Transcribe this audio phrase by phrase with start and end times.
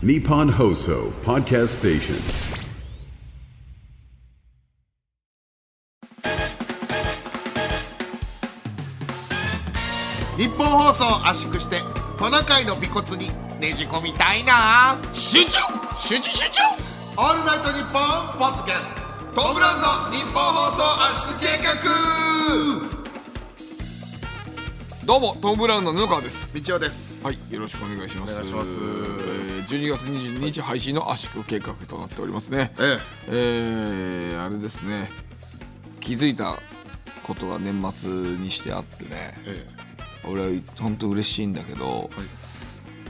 [0.00, 2.14] Nippon Hoso Podcast Station.
[10.36, 11.80] 日本放送を圧縮して
[12.16, 14.96] トナカイの尾骨にねじ込みたいな。
[15.12, 15.58] 集中！
[15.96, 16.30] 集中！
[16.30, 16.62] 集中！
[17.16, 18.94] オールナイトニッポンポッドキャス
[19.34, 19.42] ト。
[19.42, 22.87] トムランド日本放送圧縮計画
[25.08, 26.54] どうもトム・ブラウンの布川です。
[26.62, 27.24] 道夫です。
[27.24, 28.34] はいよろしくお願いします。
[28.34, 28.70] お願いします。
[28.72, 32.74] えー12月22日配信の圧縮計画となっておりますね。
[32.78, 34.32] ええ。
[34.34, 35.08] ーあれですね。
[36.00, 36.58] 気づいた
[37.22, 39.10] ことが年末にしてあってね。
[39.46, 39.66] え
[40.30, 42.10] 俺は本当嬉しいんだけど、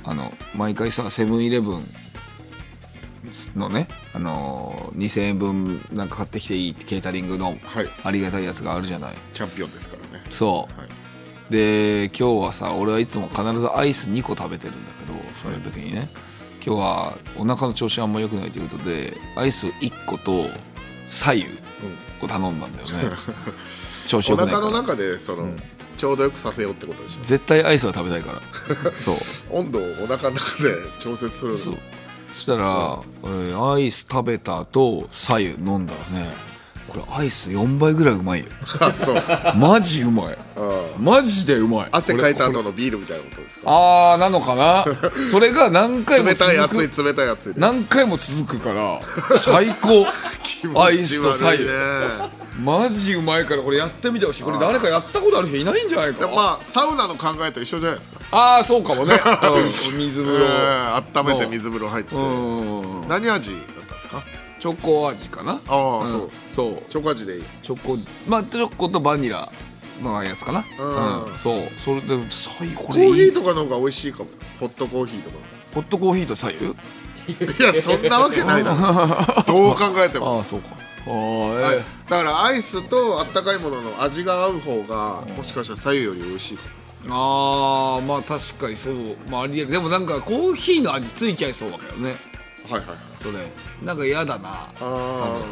[0.05, 1.85] あの毎回さセブンイレブン
[3.57, 7.89] のね、あのー2000円分なんか買ってきていいってケータリングのはい。
[8.05, 9.15] ありがたいやつがあるじゃない。
[9.35, 10.25] チャンピオンですからね。
[10.31, 10.98] そう、はい
[11.51, 16.09] で今日はさ俺はいつも必ずアイス2個食べてるんだけどそういう時にね。
[16.65, 20.45] 今日はお腹の調子あんま良くないということでアイス1個と
[21.07, 21.47] 左右
[22.21, 23.17] を頼んだんだよね、
[24.07, 24.67] 調子お良くないから。
[24.67, 25.49] 腹の中でその、
[25.97, 27.21] ちょうどよくさせようってことでしょ。
[27.23, 28.93] 絶対アイスは食べたいから。
[28.99, 29.17] そう。
[29.51, 31.57] 温度をお腹の中で調節するの。
[31.57, 31.79] そう。
[32.33, 36.29] そしたら、えーアイス食べた後左右飲んだらね
[36.89, 38.47] これアイス4倍ぐらいうまいよ。
[38.81, 39.23] あ そう。
[39.57, 40.39] マジうまい。
[40.57, 41.89] あマジでうまい。
[41.93, 43.63] 汗かいた俺後のビールみたいなことですか？
[43.67, 44.85] あーなのかな？
[45.31, 46.55] それが何回も冷続く。
[46.55, 47.61] たい熱い冷たい熱いで。
[47.61, 49.01] 何回も続くから
[49.39, 50.07] 最高。
[50.83, 52.39] アイスと左右気持ち悪いね。
[52.65, 54.43] マジうまいからこれやってみてほしい。
[54.43, 56.27] これ誰かやったことある人いないんじゃないか？
[56.27, 63.09] まあサウナの考えと一緒じゃないですか、ああそうかもね、うん水風呂、えー温めて水風呂入って、うん。
[63.09, 64.23] 何味だったんですか？
[64.59, 65.53] チョコ味かな？
[65.53, 66.11] ああ、うん。
[66.11, 66.31] そう。
[66.51, 66.83] そう。
[66.91, 67.45] チョコ味でいい。
[67.63, 69.51] チョコまあチョコとバニラ
[70.03, 70.65] のやつかな？
[70.79, 71.33] うん。
[71.33, 71.69] うん、そう。
[71.79, 74.27] それで左右こコーヒーとかの方が美味しいかも。
[74.61, 75.37] ホットコーヒーとか。
[75.75, 76.67] ホットコーヒーと左右
[77.29, 79.43] いやそんなわけないだろ。
[79.47, 80.39] どう考えても。
[80.39, 80.71] ああそうか。
[81.07, 81.77] ああはい。
[81.77, 86.63] えだからアイスとあったかいものの味が合う方がもしかしたら左右より美味しいか
[87.05, 88.95] えああまあ確かにそう。
[89.31, 89.71] まあありえる。
[89.71, 92.13] でもなんかコーヒーの味ついちゃいそうだけどね。
[92.13, 92.17] も
[92.65, 92.97] はいはいはい。
[93.17, 93.39] それ。
[93.85, 94.49] なんか嫌だな。
[94.51, 95.43] ああ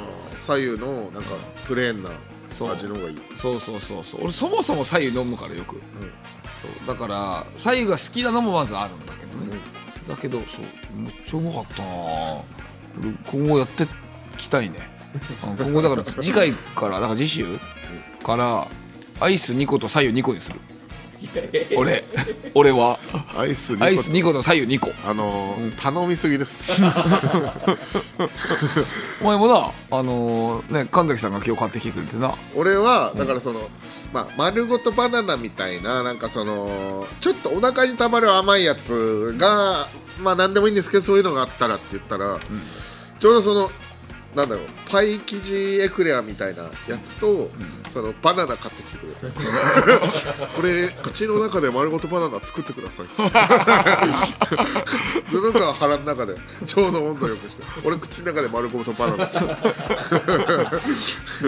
[0.45, 1.35] 左右のなんか
[1.67, 2.11] プレーンな
[2.49, 2.73] そう。
[2.73, 3.19] 味の方がいい。
[3.35, 4.25] そうそうそうそう。
[4.25, 5.81] 俺そもそも左右飲むからよく、
[6.61, 6.87] そう。
[6.87, 9.59] だから左右が好きなのもまずあるんだけどね、
[10.09, 10.61] だけどそう。
[10.97, 11.89] めっちゃうまかったな。
[11.89, 13.87] 俺今後やってい
[14.37, 14.79] きたいね。
[15.43, 17.45] あ今後だから次回からだから次週
[18.23, 18.69] から
[19.19, 20.61] アイス2個と左右2個にする
[21.77, 22.05] 俺
[22.55, 22.99] 俺は。
[23.37, 24.93] アイス2個アイス2個と左右2個。
[25.09, 26.59] あのー頼みすぎです。
[29.21, 32.35] お前もなあのーね神崎さんが今日買ってきてくれてな。
[32.55, 33.69] 俺はだからその、
[34.13, 39.87] まあ、丸ごとバナナみたいななんかそのちょっとお腹にたまる甘いやつが
[40.21, 42.39] まあ何でもいいんですけどそういうのがあったらって言ったら、
[43.19, 43.71] ちょうどその
[44.35, 46.71] なんだろうパイ生地エクレアみたいなや
[47.03, 47.51] つと、
[47.91, 49.13] そのバナナ買ってきてくれ。
[49.15, 49.21] て
[50.55, 53.07] これ口の中で丸ごとバナナ作ってください。
[55.31, 56.35] 布川腹の中で
[56.67, 59.57] ちょうど温度よくして俺口の中で丸ごとバナナ作る。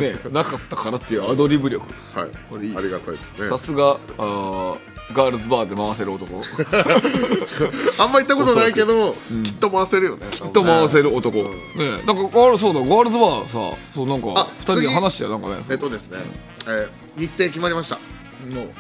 [0.01, 1.85] ねなかったからっていうアドリブ力。
[2.15, 2.31] はい。
[2.49, 3.47] これいいありがたいですね。
[3.47, 4.79] さすがあー
[5.13, 6.43] ガールズバーで回せる男。
[8.03, 9.15] あんま行ったことないけど、
[9.45, 10.27] きっと回せるよね。
[10.31, 11.45] ききっと回せる男、ね。
[12.07, 14.95] なんかガールそうだガールズバーさそうなんかあ二人で次。
[14.95, 15.57] 話してよなんかね。
[15.71, 16.19] えっとですね、
[16.67, 16.89] えー
[17.21, 17.97] 日程決まりました。
[18.55, 18.71] もう。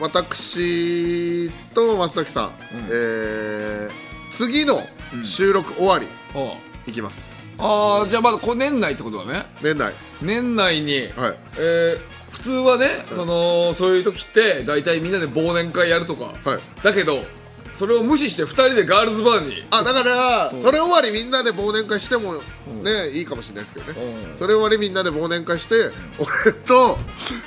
[0.00, 2.50] 私と松崎さん、
[2.90, 3.90] えー
[4.32, 4.82] 次の
[5.24, 6.54] 収録終わり、あ
[6.86, 7.34] 行きます。
[7.58, 9.46] ああーじゃあまだこ年内ってことだね。
[9.62, 9.92] 年内。
[10.20, 11.36] 年内に、はい。
[11.58, 16.60] えー普通はね、そのそういう時って大体みんなで忘年会やるとか、はい。
[16.82, 17.24] だけど
[17.72, 19.64] それを無視して2人でガールズバーに。
[19.70, 22.40] あだから、それ終わりみんなで忘年会しても
[22.82, 24.00] ね、いいかもしれないですけどね、
[24.32, 24.38] うん。
[24.38, 26.98] それ終わりみんなで忘年会して俺と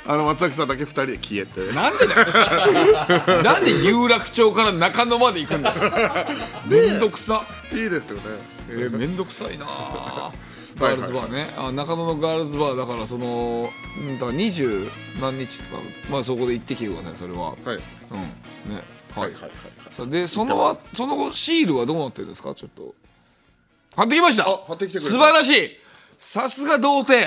[0.06, 1.72] あの松崎さんだけ2人で消えて。
[1.74, 3.42] なんでだよ。
[3.42, 5.76] なんで有楽町から中野まで行くんだよ
[6.66, 8.22] めんどくさいいですよね
[8.70, 10.32] えー、めんどくさいなあ
[10.78, 14.88] ガールズバーね、あ中野のガールズバーだからそのうんだから二十
[15.20, 17.50] 何日とかまあそこで行ってきてくださいそれは。
[17.50, 17.58] はい。
[17.66, 17.74] うん。
[17.76, 17.80] ね。
[19.14, 19.50] ははいいはいはい。
[19.90, 22.54] さあでその後その後シールはどうなってるんですか？
[22.54, 22.94] ちょっと。
[23.96, 24.44] 貼ってきました。
[24.48, 25.10] あ貼ってきてくれた。
[25.10, 25.70] 素晴らしい。
[26.16, 27.26] さすが童貞。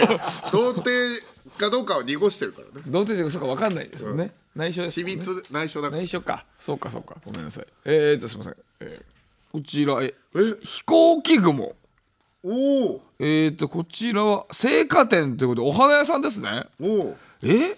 [0.00, 0.20] や
[0.50, 1.22] 童貞
[1.58, 2.82] かどうかは濁してるからね。
[2.86, 5.32] 童貞じゃそうか分かんないですよね、内緒です秘もんね。
[5.34, 6.02] 密内緒だから。
[6.02, 6.44] 内緒か。
[6.58, 7.16] そうかそうか。
[7.24, 7.66] ごめんなさい。
[7.84, 9.04] えー、っとすみません、えー
[9.52, 10.40] こちらええ？
[10.64, 11.76] 飛行機雲
[12.44, 16.64] おおえー、っとこちらは青果店ということでお花屋さんですね。
[16.80, 17.76] おおえ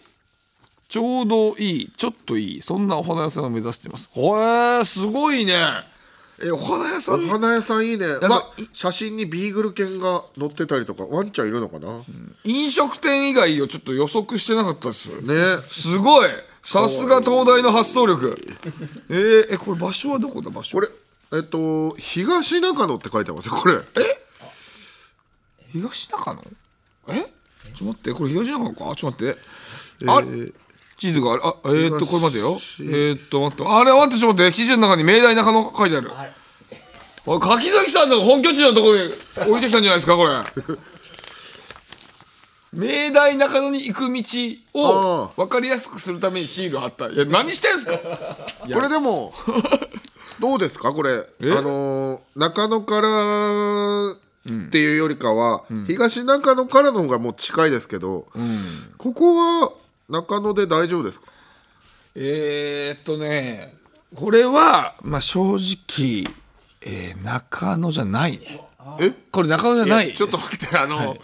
[0.89, 4.09] ちょうどいいちょっといいそんなお花屋さんを目指しています。
[4.15, 5.55] へえすごいね。
[6.43, 8.07] えお花屋さんお花屋さんいいね。
[8.21, 11.89] かまあ写真にビーグル犬が乗ってたりとかワンちゃんいるのかな、
[12.45, 15.11] 飲食店以外をちょっと予測してなかったです。
[15.21, 15.63] ね。
[15.69, 16.29] すごい。
[16.63, 18.39] さすが東大の発想力。
[19.11, 20.51] えー、えこれ場所はどこだ？
[20.51, 20.79] 場所。
[20.79, 20.89] これ
[21.35, 23.75] えっと東中野って書いてますよこれ
[25.75, 26.43] 東中野？
[27.09, 27.21] え？
[27.21, 27.27] ちょっ
[27.79, 28.95] と待ってこれ東中野か？
[28.95, 29.39] ちょっと待って。
[30.07, 30.23] あ、
[30.97, 31.43] 地図がある。
[31.45, 32.59] あえー、っとこれ待てよ。
[32.81, 33.65] えー、っと待って。
[33.67, 34.57] あれ待ってちょっと待って。
[34.57, 36.11] 地図の中に明大中野書いてある、
[37.27, 39.03] おい柿崎さんの本拠地のところに
[39.51, 40.33] 置いてきたんじゃないですかこれ。
[42.73, 44.23] 明大中野に行く道
[44.75, 47.09] をあ分かりやすくするためにシール貼った。
[47.09, 47.97] いや何してんすか？
[47.99, 49.33] これでも
[50.41, 50.93] どうですか？
[50.93, 51.11] これ。
[51.13, 51.25] あ
[51.63, 58.27] のー中野からっていうよりかは、東中野からの方がもう近いですけど、
[58.99, 59.73] ここは
[60.09, 61.27] 中野で大丈夫ですか？
[62.15, 63.75] えー、っとね
[64.15, 66.25] これはまあ正直、
[66.83, 68.33] えー中野じゃない。
[68.33, 68.61] ね
[69.01, 69.13] え？
[69.33, 70.13] これ中野じゃない。
[70.13, 71.17] ちょっと待ってあの、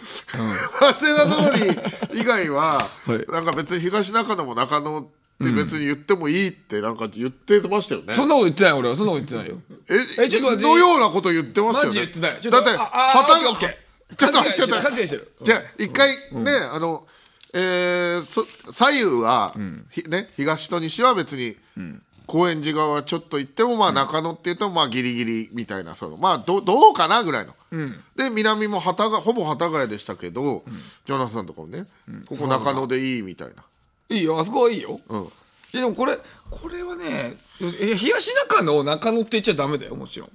[0.79, 3.25] 早稲田通り以外は、はい。
[3.31, 5.07] なんか別に東中野も中野
[5.41, 8.95] って別に言ってもいいってなんか言ってましたよね、そんなこと言ってない俺は。
[8.95, 9.61] そんなこと言ってないよ。
[9.89, 10.63] ええちょっと待って。
[10.63, 11.99] のようなこと言ってましたよね？
[11.99, 12.39] マジ言ってない。
[12.39, 12.73] ちょっだって。
[12.73, 12.87] とああ
[13.23, 13.75] 旗がオッ
[14.17, 14.67] ちょっと勘違いしてる。
[14.67, 15.31] ちょっと勘違いしてる。
[15.41, 17.05] じゃあ一回ね、あの
[17.53, 19.53] えーそ左右は、
[19.89, 21.57] ひね東と西は別に、
[22.27, 27.53] 高円寺側ちょっと行ってもまあ中野って言ってもまあギリギリみたいなそのまあどどうかなぐらいの、
[28.15, 30.63] で南も幡がほぼ幡ヶ谷でしたけど、
[31.05, 31.87] ジョナサンとかもね、
[32.29, 33.55] ここ中野でいいみたいな
[34.11, 35.13] いいよあそこはいいよ、ん。
[35.73, 36.17] いやでもこれ
[36.49, 40.29] これはねえ東中野を中野って言っちゃダメだよもちろん。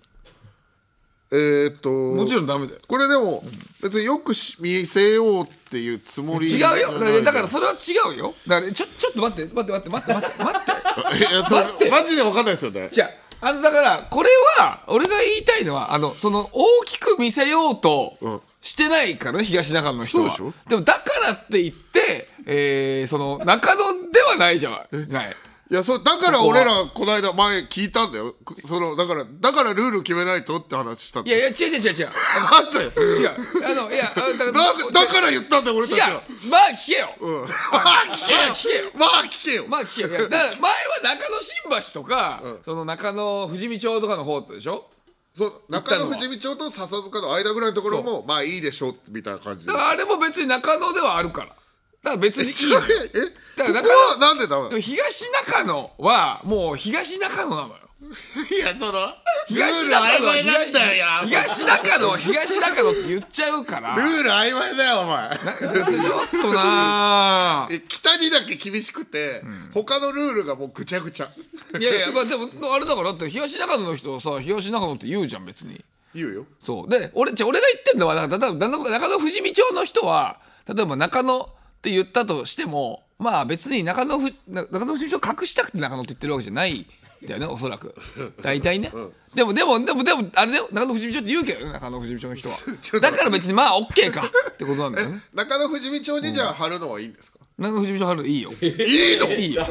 [1.32, 2.80] えーっともちろんダメだよ。
[2.86, 3.42] これでも
[3.82, 6.92] 別によくし見せようっていうつもり違うよ。
[6.98, 8.34] だからだからそれは違うよ。
[8.46, 10.42] だからちょちょっと待って待って待って待って待って。
[10.44, 11.90] 待って いやそ待って。
[11.90, 12.88] マジで分かんないですよね。
[12.92, 18.40] じゃああのだからこれは俺が言いたいのはあのその大きく見せようとん
[18.76, 20.36] してないからね東中野の人は。
[20.36, 20.68] そうでしょ？
[20.68, 25.36] でもだからって言って、えー、その中野ではないじゃない。
[25.68, 28.34] いやそうだから俺らこの間前聞いたんだよ。
[28.44, 31.38] くそのだからだからルール決めないとって話したんだよ。
[31.38, 32.08] いやいや違う違う違う違う。
[32.12, 33.30] あったよ違う。
[33.64, 35.98] あのいやあだからだだから言ったんだよ俺た違う。
[35.98, 37.40] ちはまあ聞けよ、うん。
[37.40, 38.38] まあ聞けよ。
[38.54, 38.92] 聞けよ。
[38.94, 39.64] まあ聞けよ。
[39.66, 40.08] まあ聞けよ。
[40.08, 44.88] いやだから前は中野新橋とか、その中野富士見町とかの方でしょ？
[45.36, 49.72] そう中野富士見町と笹塚の間ぐらいのところもまあいいでしょうみたいな感じで。
[49.72, 51.48] だからあれも別に中野ではあるから。
[51.48, 52.82] だから別にいいのよ
[53.14, 59.08] えだからここはなんでダメ東中野はもう東中野なのよいやその
[59.48, 63.96] 東中野は東東中野は東中野って言っちゃうから。
[63.96, 65.30] ルール曖昧だよお前。
[65.30, 71.30] ちょっとなえ北にだけ厳しくて、他のルールがもうぐちゃぐちゃ。
[71.78, 75.82] いやいやまあでもあれだからだって東中野の人はさ東中野って言うじゃん別に。
[76.14, 76.46] 言うよ。
[76.60, 76.88] そう。
[76.90, 80.38] で俺じゃあ俺が言ってんのはだから例えば中中野富士見町の人は
[80.68, 81.46] 例えば中野っ
[81.80, 86.86] て言ったとしてもまあ別に中野ふな中野富士見町を隠したくて中野って言ってるわけじゃないん
[87.24, 87.94] だよねおそらく。
[88.42, 88.92] 大体ね、
[89.34, 90.68] でもでもでもでもあれだよ。
[90.72, 92.56] 中野富士見町って言うけどね中野富士見町の人は。
[93.00, 95.22] だから別にまあ OK かってことなんだよね。
[95.34, 98.52] 中野富士見町にじゃあ貼るのはいいんですか、中野富士見町貼るのいいよ。
[98.60, 99.32] いいの？
[99.32, 99.66] いいよ。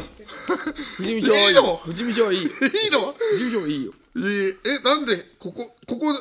[0.97, 1.55] 富士見町はいい
[1.85, 2.49] 富士見町はいいよ。
[2.49, 3.13] いいの？
[3.13, 3.93] 富士見町はいいよ。
[4.17, 6.15] えなんでここここえ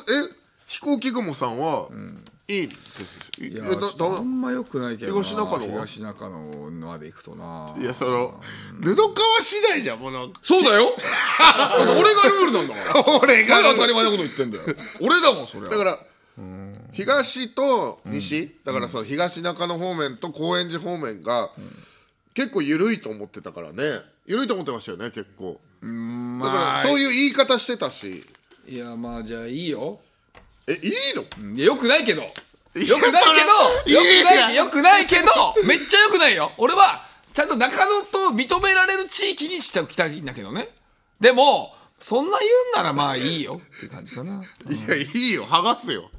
[0.67, 1.87] 飛行機雲さんは、
[2.47, 3.19] いいんです。
[3.41, 5.23] いいやえなちょっとだあんま良くないけどな。
[5.23, 5.85] 東中野は？
[5.85, 6.39] 東中野
[6.71, 7.75] まで行くとな。
[7.79, 8.39] いやその
[8.81, 9.09] 布川
[9.41, 10.39] 次第じゃんもうなんか。
[10.43, 10.95] そうだよ。
[11.99, 13.17] 俺がルールなんだから。
[13.19, 14.63] 俺が何当たり前なこと言ってんだよ。
[15.01, 15.99] 俺だもんそれだから
[16.91, 21.49] 東と西、だからその東中野方面と高円寺方面が、
[22.33, 24.01] 結構緩いと思ってたからね。
[24.25, 25.59] 緩いと思ってましたよね結構。
[25.81, 28.23] だからまあそういう言い方してたし。
[28.67, 29.99] いやまあじゃあいいよ
[30.67, 31.55] えいいの？
[31.55, 32.21] いやよくないけど。
[32.21, 32.31] よ
[32.73, 33.23] くない
[33.85, 33.93] けど。
[33.93, 35.25] よくないよくないけど。
[35.65, 36.51] めっちゃよくないよ。
[36.57, 40.69] 俺はちゃんと中野と認められる地域にしておきたいんだけどね。
[41.19, 44.43] でもそんな言うんならまあいいよって感じかな。
[44.67, 45.45] いやいいよ。
[45.45, 46.09] 剥がすよ。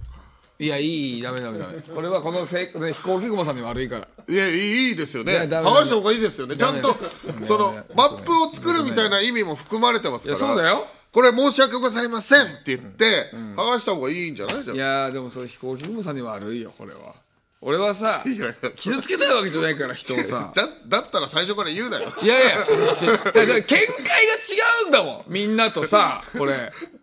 [0.59, 1.23] いやいい。
[1.23, 1.75] ダメダメダメ。
[1.83, 4.09] これはこのせいね飛行機雲さんに悪いから。
[4.29, 5.33] いやいいですよね。
[5.35, 6.57] 剥がした方がいいですよね。
[6.57, 6.97] ちゃんと
[7.45, 10.47] そのマップを作るみたいな意味も含まれてますいから。
[10.47, 10.87] やそうだよ
[11.17, 14.65] これ申し訳ございませんって言って剥がした方がいいんじゃない？
[14.65, 17.15] じゃいんやーでもそれ飛行機雲さんに悪いよこれは。
[17.63, 18.71] 俺はさいやいや。
[18.77, 20.53] 傷つけたいわけじゃないから人をさ。
[20.55, 22.13] だだったら最初から言うなよ。
[22.23, 23.87] いやいやちょだから見解が違
[24.85, 26.53] うんだもんみんなとさこれ。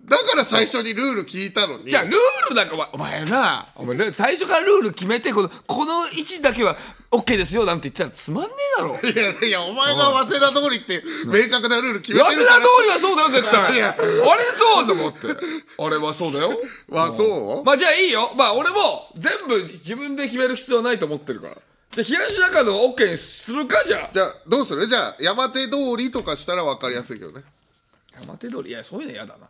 [0.06, 1.86] だから最初にルール聞いたのに。
[1.86, 6.78] じゃあルールなんかお前お前なお前ル最初からルール決めてこのこの位置だけは
[7.14, 9.00] OK ですよなんて言ったらつまんねえだろ。
[9.00, 12.66] いやいやお前が早稲田通りって明確なルール決め早稲田てるから。
[12.66, 13.76] 通りはそうだよ絶対。
[13.76, 13.96] いや。
[13.96, 14.08] あれ
[14.54, 15.28] そうだもんって。
[15.78, 16.60] あれはそうだよ。
[16.92, 17.64] あそう？
[17.64, 18.32] まあじゃあいいよ。
[18.36, 21.58] まあ俺も全部自分で決める必要はないと思ってるから。
[21.92, 24.10] じゃあ東中野を OK にするかじゃあ。
[24.12, 24.88] じゃあどうする？
[24.88, 27.44] じゃあ山手通りとかしたら分かりやすいけどね。
[28.20, 28.72] 山手通り？
[28.72, 29.48] いやそういうの嫌だな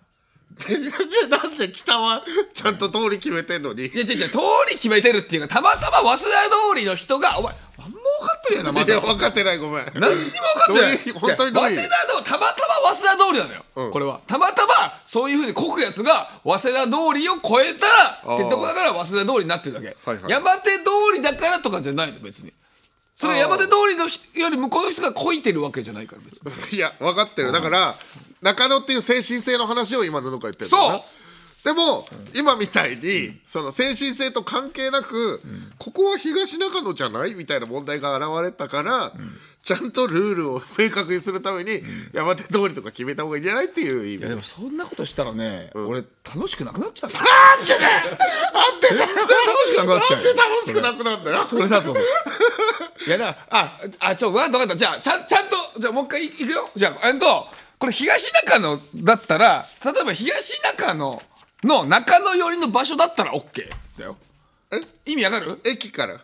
[1.29, 3.88] なんで北はちゃんと通り決めてんのに？
[3.88, 4.38] いや違う違う通
[4.69, 8.93] り決めてるっていうかたまたま早稲田通りの人がお前何も分かってねえなまだ。
[8.93, 9.86] いや分かってないごめん。
[9.93, 10.98] 何にも分かってない。
[11.13, 13.91] 本当に早稲田のたまたま早稲田通りなのよ、うん。
[13.91, 14.22] これは。
[14.27, 14.72] たまたま
[15.05, 17.88] そういうふうにこくやつが早稲田通りを越えた
[18.29, 20.31] らってとこだから早稲田通りになってるだけ、はいはい。
[20.31, 22.53] 山手通りだからとかじゃないの別に
[23.15, 26.41] それ山手通りの人より向こうの人がこいてるわけじゃないから別
[26.72, 26.77] に。
[26.77, 27.51] いや分かってる。
[27.51, 27.96] だから
[28.41, 31.03] 中野っていう精神性の話を今布川言ってるんだよなそう。
[31.63, 32.05] でも、
[32.36, 35.41] 今みたいに、その精神性と関係なく、
[35.77, 37.36] ここは東中野じゃない？
[37.36, 39.13] みたいな問題が現れたから、
[39.63, 44.20] ちゃんとルールを明確にするために、山手通りとか決めた方がいいんじゃないっていう意味。
[44.20, 46.03] いやでもそんなことしたらね、俺
[46.36, 47.17] 楽しくなくなっちゃうよ。
[47.17, 48.17] なんでだよ！
[48.82, 50.34] 全然楽しくなくなっちゃうよ。
[50.36, 51.96] 楽しくなくなんだよそれだと
[53.08, 54.75] いやだからああちょ分かった分かった。
[54.75, 56.70] じゃあちゃんちゃんとじゃあもう一回いいくよ。
[56.75, 57.48] じゃあえっと
[57.79, 61.22] これ東中野だったら例えば東中野
[61.63, 64.17] の中野寄りの場所だったら OK だよ。
[64.72, 64.82] え？
[65.05, 65.60] 意味わかる？
[65.63, 66.20] 駅から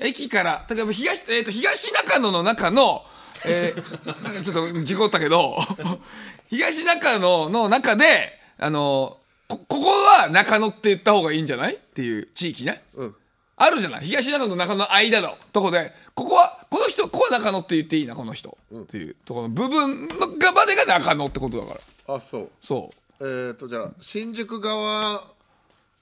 [0.00, 3.04] 駅から例えば東,、えー、と東中野の中の、
[3.44, 5.56] えーなんかちょっと事故ったけど
[6.50, 13.16] 東中野の中であのこここは中野って言った方がいいんじゃないっていう地域ね、うん。
[13.56, 14.04] あるじゃない？
[14.04, 15.92] 東中野と中野の間のとこで。
[16.14, 22.14] ここはこの人ここは中野って言っていいなこの人、っていうところの部分のがまでが中野ってことだから。
[22.16, 22.50] あそう。
[22.60, 22.90] そ
[23.20, 23.24] う。
[23.24, 25.24] えー、とじゃあ新宿側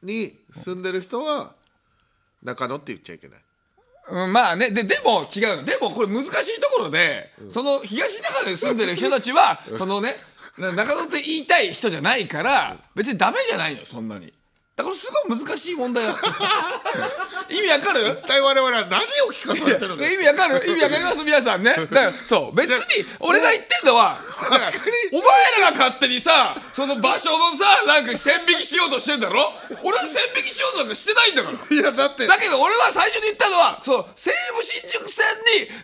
[0.03, 1.53] に住んでる人は
[2.43, 3.41] 中野って言っちゃいけない
[4.09, 5.65] うん、まあねででも違うの。
[5.65, 10.17] でもこれ難しいところで、その東中野に住んでる人たちは、そのね
[10.59, 14.33] な中野って言いたい人じゃないから別にダメじゃないのよそんなに
[14.77, 16.19] だからすごい難しい問題なの
[17.49, 18.21] 意味わかる？
[18.23, 20.63] 一体我々は何を聞かされてるの意味わかる？
[20.69, 21.23] 意味わかります？
[21.25, 21.73] 皆さんね。
[21.81, 22.55] だからそう。
[22.55, 22.77] 別に
[23.21, 24.19] 俺が言ってんのは
[25.13, 25.25] お前
[25.63, 29.51] らが勝手にさその場所のさなんか線引きしようとしてんだろ？
[29.83, 31.77] 俺は線引きしようとなんかしてないんだから。
[31.77, 35.25] いやだってだけど俺は最初に言ったのはそう西武新宿線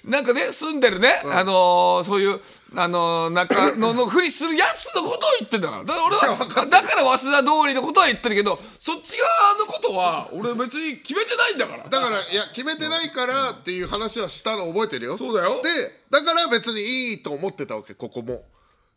[0.05, 2.41] になんかね住んでるね、あのーそういう
[2.75, 5.85] あのー中野のふりするやつのことを言ってんだから。
[5.85, 6.37] だから俺は
[6.67, 11.85] だから早稲田通りのことは言ってるけどそっち側のことは俺別に決めてないんだから。
[11.89, 15.17] だからいや決めてないからっていう話はしたの覚えてるよ。
[15.17, 15.61] そうだよ。
[15.63, 15.69] で
[16.11, 18.43] だから別にいいと思ってたわけここも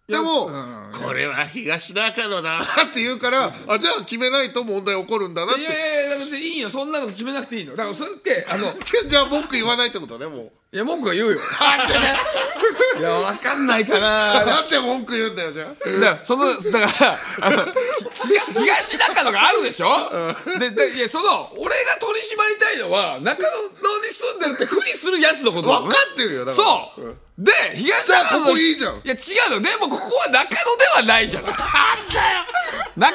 [0.07, 0.51] でも、
[1.03, 5.62] これは東中野だなって言うからあじゃあ決めないと問題起こるんだなって。
[5.62, 6.69] いやいやいや別にいいよ。
[6.69, 7.75] そんなの決めなくていいの。
[7.75, 8.67] だからそれってあの
[9.07, 10.51] じゃあ文句言わないってことねもう。
[10.75, 11.39] いや文句は言うよ。
[13.00, 14.45] いやわかんないかな。
[14.45, 15.67] なんで文句言うんだよじゃあ。
[15.69, 17.71] だからそのだからあのひ
[18.59, 19.89] 東中野があるでしょ、
[20.59, 23.50] ででいやその俺が取り締まりたいのは中野
[24.03, 26.67] に住んでるってふりするやつのこと分かってるよだから。
[26.67, 28.96] そう、で東じゃあ中野ここいいじゃん。
[28.96, 29.18] いや違
[29.54, 29.62] うの。
[29.62, 31.65] でもここは中野ではないじゃない中
[32.96, 33.12] 野で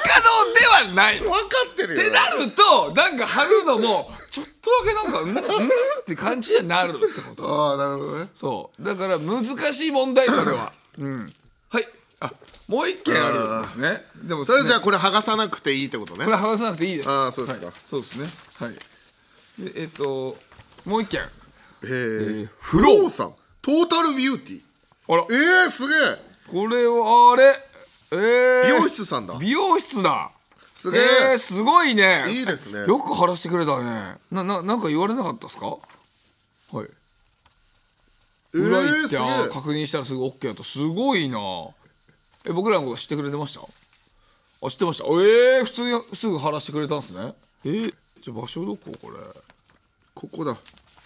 [0.91, 1.21] はない。
[1.23, 2.01] の分かってるよ。
[2.03, 5.31] ってなるとなんか貼るのもちょっとだけなんかうん？
[5.31, 7.71] うんって感じになるってこと。
[7.71, 8.29] ああなるほどね。
[8.35, 8.83] そう。
[8.85, 10.73] だから難しい問題それは。
[10.99, 11.33] うん。
[11.71, 11.89] はい。
[12.21, 12.31] あ
[12.69, 14.05] もう一件あるんですね。
[14.25, 16.27] でもそれじゃあねこれ剥がさなくていいってことね。
[16.27, 17.09] これ剥がさなくていいです。
[17.09, 17.67] あーそうですか。
[17.67, 17.75] はい。
[17.87, 18.29] そうですね。
[18.59, 18.75] はい。
[19.65, 20.37] でえっ、と
[20.85, 21.23] もう一件。
[21.23, 21.25] へ
[21.85, 24.61] えフローさんトータルビューティー
[25.13, 25.25] あら。
[25.25, 26.19] えー、すげえ。
[26.51, 27.55] これはあれ。
[28.13, 29.35] えー、美容室さんだ。
[29.39, 30.31] 美容室だ。
[30.75, 31.03] すげえ。
[31.33, 32.27] えー、すごいね。
[32.31, 32.87] いいですね。
[32.87, 34.17] よく貼らしてくれたね。
[34.31, 35.67] なななんか言われなかったですか？
[35.67, 35.77] は
[36.85, 36.87] い。
[38.55, 40.65] え裏行ー、って、えー確認したらすぐ OK だった。
[40.65, 41.39] すごいな。
[42.47, 43.61] え僕らのこと知ってくれてました？
[44.63, 45.05] あ知ってました。
[45.05, 47.35] えー、普通にすぐ貼らしてくれたんですね。
[47.65, 48.91] えー、じゃあ場所どこ？
[49.03, 49.19] これ。
[50.15, 50.57] ここだ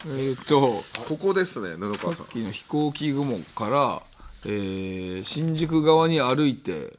[0.06, 0.60] えー、っと
[1.08, 2.24] ここですね布川さん。
[2.24, 4.02] さっきの飛行機雲から、
[4.44, 6.92] えー新宿側に歩いて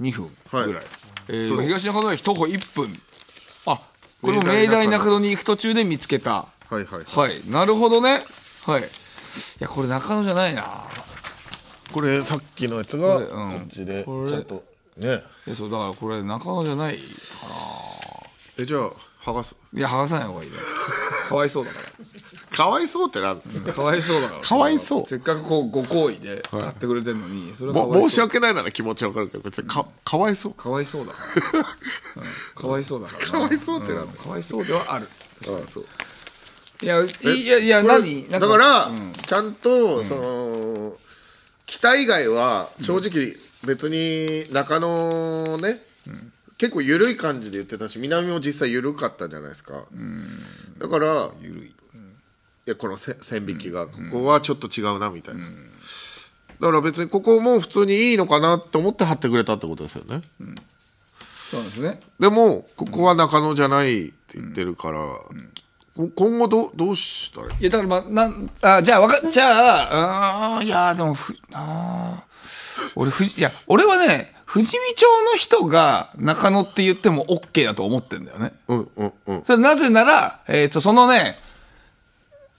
[0.00, 0.84] 2分ぐらい、はい
[1.28, 2.98] え東中野駅徒歩1分
[3.66, 3.80] あ
[4.22, 6.32] これも明大中野に行く途中で見つけた。
[6.32, 7.42] はいはいはい。
[7.50, 8.22] なるほどね。
[8.64, 8.82] はい。
[8.82, 8.84] い
[9.60, 10.64] やこれ中野じゃないな。
[11.92, 13.50] これさっきのやつがこれうん。
[13.52, 14.64] こっちでちゃんと
[14.96, 15.20] ね。
[15.46, 16.98] えそうだからこれ中野じゃない
[18.58, 18.90] えじゃあ
[19.22, 19.56] 剥がす。
[19.74, 20.56] いや剥がさない方がいいね。
[21.28, 21.78] かわいそうだか
[22.58, 24.40] かわいそうってなんらかわいそうだから。
[24.42, 25.06] かわいそう。
[25.06, 28.02] せっかくこうご好意でやってくれてるのにそれはかわいそう。
[28.02, 30.54] も申し訳ないなら気持ちわかるけど別にかかわいそう。
[30.54, 31.18] かわいそうだか
[31.52, 31.64] ら、うん。
[32.54, 33.30] かわいそうだからな。
[33.30, 34.14] かわいそうってなんだん。
[34.16, 35.08] かわいそうではある。
[35.46, 35.86] ああそう。
[36.82, 38.28] いやいやいや何？
[38.28, 38.90] なんだから、
[39.26, 40.96] ちゃんと、その
[41.66, 43.34] 北以外は正直
[43.64, 45.82] 別に中野ね、
[46.56, 49.84] 結構緩い感じで言ってたし南も実際緩かったじゃないですか、
[50.78, 51.74] だから緩いい
[52.68, 60.22] やこのせ線引きがここはちょっと違うなみたいな、だから別にここも普通にいいのかなって思って貼ってくれたってことですよね、
[61.50, 62.00] そうですね。
[62.20, 67.62] でもここは中野じゃないって言ってるから、こ今後どうどうしたらいい？
[67.62, 78.52] いやだからまあなんあじゃあわかじゃああーいやでもふあー俺ふじいや俺はね富士見町の人が中野って言っても OK だと思ってんだよね。
[78.68, 79.42] うんうんうん。
[79.42, 81.36] それなぜなら、えー、とそのね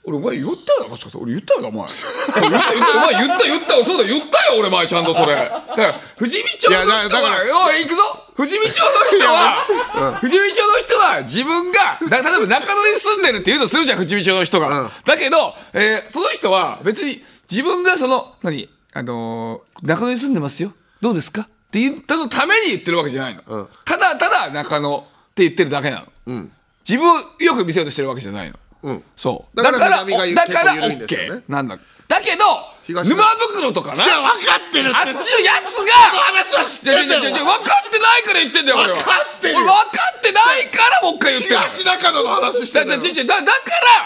[0.09, 1.85] 俺お前言ったよな確か俺言ったよなお前。
[1.85, 5.35] 言った言ったお前言った言ったそうだ言ったよ俺前ちゃんとそれ。
[5.35, 8.01] だから富士見町の人はおい行くぞ。
[8.35, 15.37] 富士見町の人は富士見町の人は自分がだ例えば中野に住んでるって言うとするじゃん富士見町の人が、だけど、
[15.73, 20.73] えーその人は別に自分がその何あのー中野に住んでますよ。
[21.01, 21.41] どうですか？
[21.41, 23.41] って言ったのために言ってるわけじゃないの、
[23.85, 26.47] ただただ中野って言ってるだけなの、
[26.87, 29.03] 自分をよく見せようとしてるわけじゃないの、うん。
[29.15, 29.57] そう。
[29.57, 31.43] だからだから結構緩いんですよね。
[31.47, 31.77] OK なんだ。
[32.07, 32.43] だけど
[32.87, 34.03] 東沼袋とかな。
[34.03, 34.03] 分
[34.45, 35.93] かってるあっちのやつが
[36.25, 38.95] 話は知じゃじゃじゃじゃ分かってないから言ってんだよ俺は。
[38.97, 39.55] 分かってる。
[39.57, 39.81] 俺分か
[40.17, 41.61] ってないからもう一回言ってんだよ。
[41.69, 43.59] 東中野の話してだだるだだだか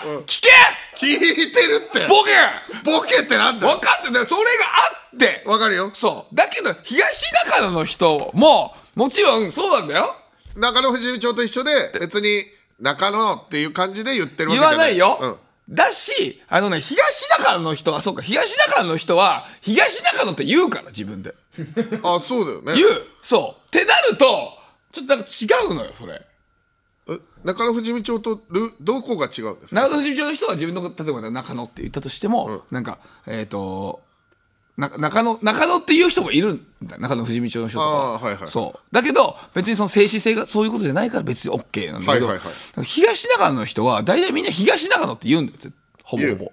[0.03, 0.49] ら聞け。
[0.99, 2.07] 聞いてるって。
[2.07, 2.31] ボケ。
[2.83, 3.75] ボケってなんだよ。
[3.75, 4.25] 分かってんだよ。
[4.25, 5.43] それがあって。
[5.47, 5.91] わかるよ。
[5.93, 6.35] そう。
[6.35, 10.15] だけど東中野の人ももちろんそうなんだよ。
[10.55, 12.43] 中野富士見町と一緒で別に
[12.83, 14.77] 中野っていう感じで言ってるわけ言じゃない。
[14.77, 15.17] わないよ、
[15.69, 15.75] うん。
[15.75, 21.33] だしあのね東中野の人はそうか東中野の人は東中野って言うから自分で。
[22.03, 22.75] あそうだよね。
[22.75, 22.89] 言う。
[23.21, 23.67] そう。
[23.67, 24.25] ってなると
[24.91, 26.21] ちょっとなんか違うのよそれ。
[27.07, 29.81] え中野富士見町とルどこが違うんですか？
[29.81, 34.01] 長野富士町の人は自分の例えば中野って言ったとしても、なんかえっ、と
[34.75, 36.97] な中野中野っていう人もいるんだ。
[36.97, 37.89] 中野富士見町の人とか。
[38.25, 38.49] はいはい。
[38.49, 38.79] そう。
[38.91, 42.45] だけど別にその静止性がそういうことじゃないから別に OK なんだけど、はいはい
[42.77, 42.85] はい。
[42.85, 46.51] 東中野の人は大体みんな東中野って言うんだよ絶ほぼほぼ。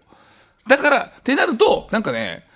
[0.68, 2.46] だからってなるとなんかね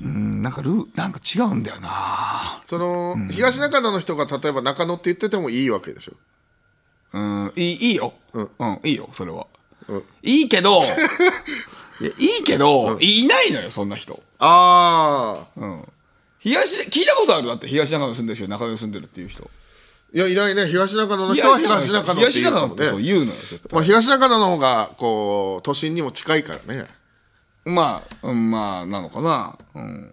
[0.00, 2.62] うんなんかルーなんか違うんだよな。
[2.66, 6.12] その、東中野の人が例えば中野って言っててもいいわけでしょ？
[7.14, 8.50] うんいいいいよ、うん
[8.84, 9.46] いいよそれは、
[9.88, 10.02] うん。
[10.22, 10.80] いいけど
[12.00, 14.22] いやいいけど、いないのよそんな人。
[14.38, 15.88] ああうん。
[16.38, 17.46] 東で聞いたことある？
[17.46, 19.48] だって東中野住んでる人中野に住んでるっていう人。
[20.12, 20.66] いやいないね。
[20.66, 23.68] 東中野の人は東中野って東言うかも中野ってそうね言うのよ絶対。
[23.72, 26.86] まあ、東中野の方がこう都心にも近いからね。
[27.64, 29.58] まあ、うん、まあなのかな。
[29.74, 30.10] うん。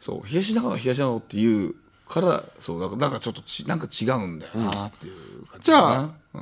[0.00, 1.74] そう東中野は東中野っていう
[2.06, 6.40] からそうだからなんかちょっとちなんか違うんだよなっていう感じじゃかなあ、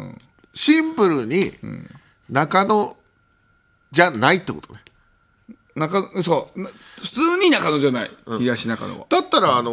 [0.53, 1.53] シンプルに
[2.31, 2.97] 中野
[3.97, 4.81] じゃないってことね。
[5.75, 6.61] 中そう。
[6.61, 9.07] な普通に中野じゃない、東中野は。
[9.09, 9.71] だったらあの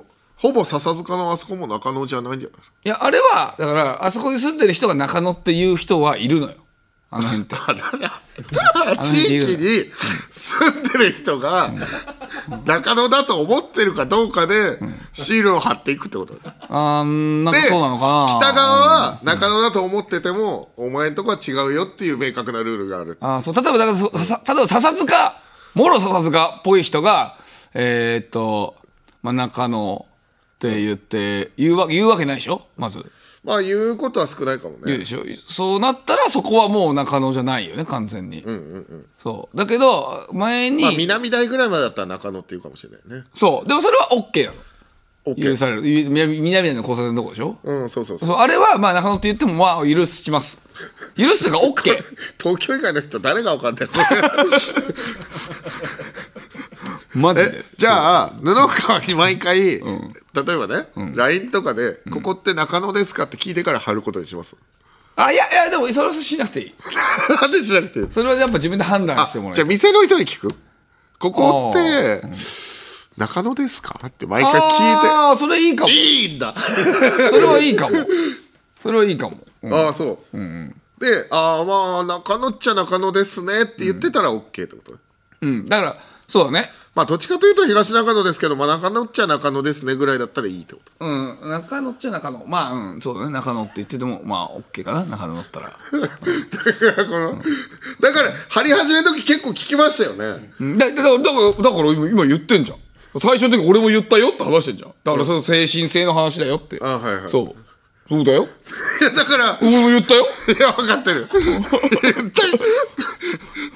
[0.00, 0.02] ー
[0.36, 6.56] ほぼ笹塚のあそこも中野じゃないんじゃないいやあれはだからあそこに住んでる人が中野っていう人はいるのよ
[7.10, 7.56] あの辺って。
[9.00, 9.90] 地域に
[10.30, 11.70] 住んでる人が
[12.66, 14.78] 中野だと思ってるかどうかで
[15.14, 16.34] シールを貼っていくってこと。
[16.68, 18.36] あーなんかでそうなのかな。
[18.38, 23.16] 北側は中野だと思ってても、お前んとこは違うよっていう明確なルールがある。
[23.20, 25.36] あーそう例えばだからそさ例えば笹塚
[25.74, 27.36] もろ笹塚っぽい人が
[27.72, 28.74] えーっと、
[29.22, 30.06] まあ、中野
[30.56, 32.66] って言って言うわ言うわけないでしょ？
[32.76, 33.04] まず
[33.46, 34.80] まあ言うことは少ないかもね。
[34.86, 35.22] 言うでしょ？
[35.46, 38.44] そうなったらそこはもう中野じゃないよね完全に、
[39.22, 39.56] そう。
[39.56, 43.24] だけど前に、まあ南台ぐらいまでだったら中野っていうかもしれないね。
[43.34, 43.68] そう。
[43.68, 44.56] でもそれは OK なの
[45.34, 45.82] 許される。
[45.82, 48.36] み南南の交差点のとこでしょ、うんそうそうそう。
[48.36, 50.60] あれはまあ中野って言ってもまあ許します。
[51.16, 52.04] 許すというか OK
[52.38, 53.88] 東京以外の人誰が分かんない
[57.14, 59.82] マジえじゃあ布川に毎回、例え
[60.56, 64.54] ばね、LINE とかで、ここって中野ですか?」って聞いてから貼ることにします？
[65.18, 66.74] あいやいやでもそれはしなくていい。
[67.40, 70.54] なんでしなくてそれはやっぱ自分で判断あしてもらじゃあ店の人に聞く？
[71.18, 72.20] ここって
[73.16, 74.00] 中野ですか？
[74.06, 75.88] って毎回聞いああそれいいかも。
[75.88, 76.54] ていいんだ。
[77.30, 78.06] それはいいかも。
[78.82, 79.74] それはいいかも、うん。
[79.74, 80.36] ああそう、
[81.00, 84.94] で「ああまあ中野っちゃ中野ですね」って言ってたら OK ってこと、
[85.40, 85.96] うん、だから
[86.28, 86.70] そうだね。
[86.94, 91.04] まあどっちかというと東中野ですけど、まあ、中野っちゃ中野ですねぐらいだったらいいってこと？
[91.04, 91.08] う
[91.46, 91.50] ん。
[91.50, 92.42] 中野っちゃ中野。
[92.46, 93.32] まあうんそうだね。
[93.32, 95.04] 中野って言っててもまあ OK かな。
[95.04, 95.66] 中野だったら。
[96.00, 97.42] だからこの、
[98.00, 100.78] だから貼り始めの時結構聞きましたよね、うん。
[100.78, 101.18] だだだだか
[101.58, 102.78] らだから今今言ってんじゃん
[103.20, 104.90] 最初の時俺も言ったよって話してんじゃん。
[105.04, 106.78] だからその精神性の話だよって。
[106.80, 107.28] あはいはい。
[107.28, 107.54] そう。
[108.08, 108.44] そうだよ。
[108.44, 110.26] いやだから俺も言ったよ。
[110.48, 111.28] いや分かってる。
[111.32, 112.58] 言ったよ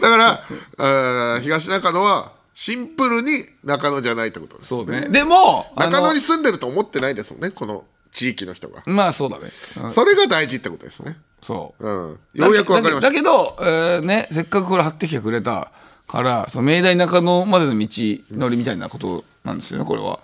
[0.01, 0.45] だから
[0.79, 4.69] あー東中野はシンプルに中野じゃないってことです。
[4.69, 5.09] そうね。
[5.09, 8.83] でもあの中野に住んでると思ってないですもんねこの地域の人が。
[8.87, 9.45] まあそうだね。
[9.83, 9.91] うん。
[9.91, 11.17] それが大事ってことですね。
[11.43, 11.89] そう。
[11.89, 12.19] うん。
[12.35, 13.11] ようやく分かりました。
[13.11, 15.73] だけど、えーね、せっかくこれ貼ってきてくれた
[16.07, 17.89] からその明大中野までの道
[18.33, 20.21] のりみたいなことなんですよねこれは。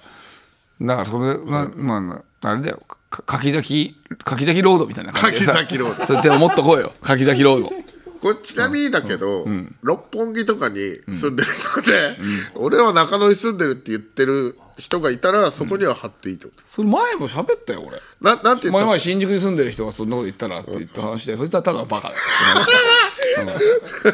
[0.80, 2.82] だからそれままああれだよ。
[3.10, 5.52] か柿崎柿崎ロードみたいな感じでさ。
[5.52, 6.06] 柿崎ロード。
[6.06, 6.92] そうやって思っとこうよ。
[7.02, 7.72] 柿崎ロード。
[8.20, 9.46] これちなみにだけど、
[9.82, 12.16] 六本木とかに住んでる人で、
[12.54, 17.98] 俺は中野に住んでるって言ってる人がいたらそこには貼っていいってことそれ前も喋ったよ俺。
[18.22, 18.72] ななんて言った？
[18.72, 22.20] 前々新宿に住んでる人がそんなこと言ったらって言った話でそいつはただのバカだよ、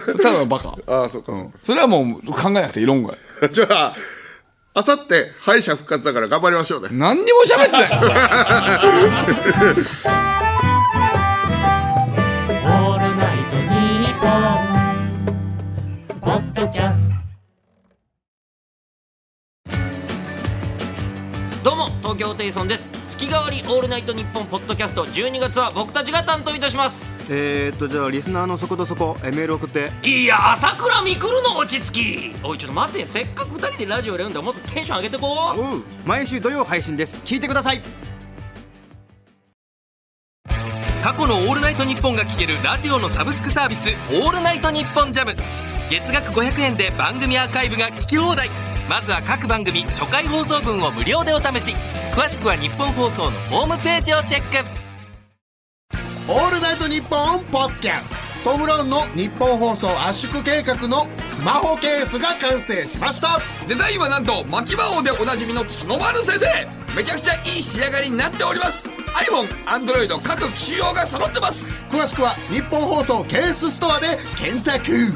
[0.04, 0.16] うん。
[0.18, 0.76] ただのバカ。
[0.88, 3.16] ああそっかそっか、それはもう考えなくていい論外。
[3.52, 3.94] じゃあ
[4.74, 6.88] あさって敗者復活だから頑張りましょうね。
[6.92, 7.85] 何にも喋ってない。
[12.64, 14.30] オールナイトニッポン」
[16.22, 17.12] ポッドキャスト
[21.62, 22.88] どうも東京ホテイソンです。
[23.07, 27.14] 月替わりオールナイトニッポンポッドキャスト12月は僕たちが担当いたします。
[27.31, 29.92] えー、っとじゃあリスナーのそこどそこえメール送って。
[30.03, 32.44] いや朝倉未来の落ち着き。
[32.44, 34.42] おいちょっと待てせっかく2人でラジオやるんだ。
[34.42, 35.61] もっとテンション上げてこう。
[35.61, 37.22] おう毎週土曜配信です。
[37.25, 37.83] 聞いてください。
[41.05, 45.37] 過去の「オールナイトニッポン」が聴けるラジオのサブスクサービス「オールナイトニッポンジャム。
[45.88, 48.51] 月額500円で番組アーカイブが聞き放題
[48.88, 51.74] まずは各番組初回放送分を無料でお試し
[52.12, 54.68] 詳しくは日本放送のホームページをチェック
[56.28, 63.40] オールナイトニッポンポッドキャストトム・ブラウンの日本放送圧縮計画のスマホケースが完成しました。
[63.68, 66.46] デザインはなんと牧場王でおなじみの角丸先生。
[66.96, 68.88] めちゃくちゃいい仕上がりになっております。
[69.30, 71.70] iPhone、Android 各機種用が揃ってます。
[71.88, 75.12] 詳しくは日本放送ケースストアで検索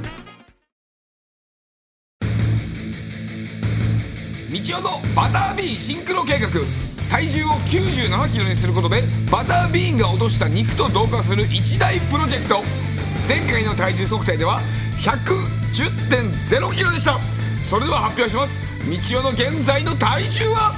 [4.63, 6.49] 道夫のバタービーンシンクロ計画。
[7.11, 12.65] 体重を9 7キロにすることでバタービーンが落とした肉と同化する一大プロジェクト。
[13.29, 14.61] 前回の体重測定では
[14.99, 17.21] 110 0キロでした。
[17.63, 18.61] それでは発表します。
[18.89, 20.75] 道夫の現在の体重は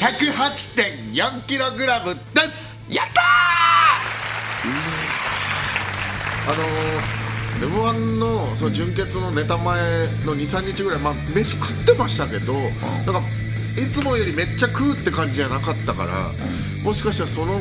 [0.00, 2.78] ？108.4kg です。
[2.88, 3.22] やった
[6.48, 7.25] あのー、
[7.62, 12.70] m 1のその準決のネタ前の23日ぐらい、まあ、飯食ってましたけど、なん
[13.06, 13.22] か
[13.76, 16.32] いつもよりめっちゃ食うって感じじゃなかったから、
[16.82, 17.60] もしかしたらその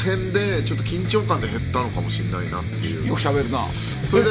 [0.00, 3.04] 辺でちょっと緊張感で減ったのかもしれないなっていう。
[3.04, 3.60] ーよく喋るな。
[4.08, 4.30] それで、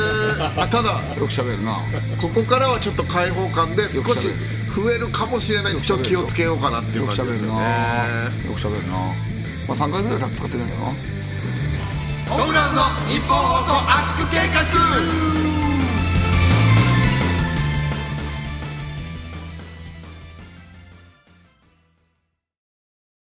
[0.56, 1.78] まあ、ただよく喋るな。
[2.22, 4.28] ここからはちょっと開放感で少し
[4.76, 7.60] 増えるかもしれないんでちょっと気をつけようかなっていう感じですよね。
[7.60, 7.66] な。
[8.48, 8.98] よく喋るな。
[8.98, 9.14] ま
[9.70, 11.19] あ3ヶ月ぐらい使ってないけどな
[12.30, 15.80] トム・ブラウンの日本放送圧縮計画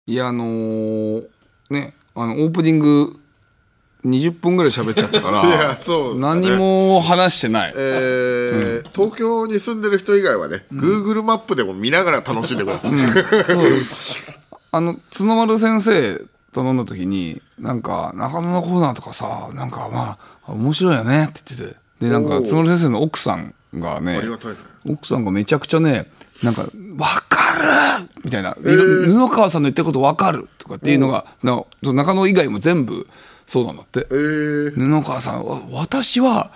[0.06, 1.26] いやあのー
[1.70, 3.16] ねあのオープニング
[4.04, 6.40] 20分ぐらい喋っちゃったから いやそうだね。
[6.48, 12.92] 何も話してない、えー東京に住んでる人以外はね、Google マップでも見ながら楽しんでください、
[14.72, 16.20] あの角丸先生
[16.52, 21.80] と飲んだ時になんか中野のコーナーとかさなんかまあ面白いよねって言ってて。
[22.00, 22.44] でなんかおー。
[22.44, 24.20] 角丸先生の奥さんがね
[24.88, 26.10] 奥さんがめちゃくちゃね
[26.42, 26.62] なんか
[26.98, 33.06] 「わかる!」みたいな「いろ布川さんの言ってることわかる!」とかっていうのがな中野以外も全部
[33.46, 34.06] そうなんだって。
[34.10, 34.74] えー。
[34.74, 36.50] 布川さんは私は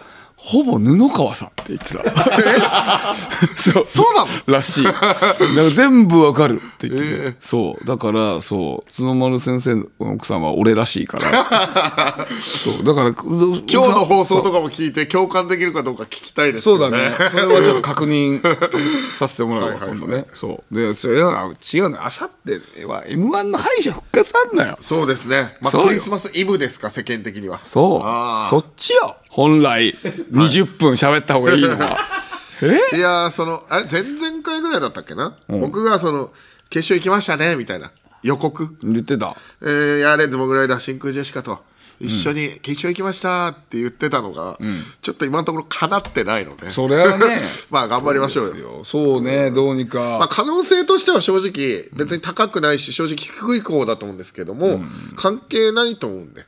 [0.47, 3.15] ほぼ布川さんって言ってた。
[3.57, 3.85] そう。
[3.87, 4.43] そうなの？
[4.47, 4.85] らしい。
[4.85, 7.85] だから全部わかるって言ってて、そう。
[7.87, 8.93] だからそう。
[8.95, 12.27] 角丸先生の奥さんは俺らしいから。
[12.39, 12.85] そう。
[12.85, 17.11] だから今今日の放送とかも聞いて共感できるかどうか聞きたいですそうよだね。
[17.31, 18.43] それはちょっと確認
[19.13, 20.27] させてもらうわ今度ね。
[20.35, 20.75] そう。
[20.75, 24.77] でそれは違うのあさっては m 1の敗者復活あんのよ。
[24.83, 27.61] そうですね、まあ、クリスマスイブですか世間的には。
[27.65, 28.51] そう。
[28.51, 29.93] そっちよ本来
[30.33, 31.99] 20分喋った方がいいのは。
[32.93, 32.97] え？
[32.97, 36.33] いやーそのあれ前々回ぐらいだったっけな、僕がその
[36.71, 37.91] 決勝行きましたねみたいな。
[38.23, 38.77] 予告。
[38.83, 39.37] 言ってた。
[39.61, 41.59] えー、やれズモグライダー真空ジェシカと。
[42.01, 44.59] 一緒に決勝行きましたって言ってたのが、
[45.03, 48.57] ちょっと今のところ叶ってないのでそれはね まあ頑張りましょうよ。
[48.57, 48.85] よ。
[48.85, 54.83] そうねどうにか、まあ、可能性としては正直別に高くないし正直低い方だと思うんですけども、
[55.17, 56.45] 関係ないと思うんで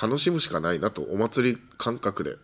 [0.00, 2.36] 楽しむしかないなとお祭り感覚で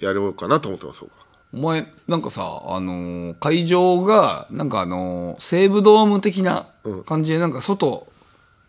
[0.00, 1.04] やろうかなと思ってます
[1.52, 6.66] お前なんかさあのー会場がなんかあのー西武ドーム的な
[7.06, 8.06] 感じでなんか外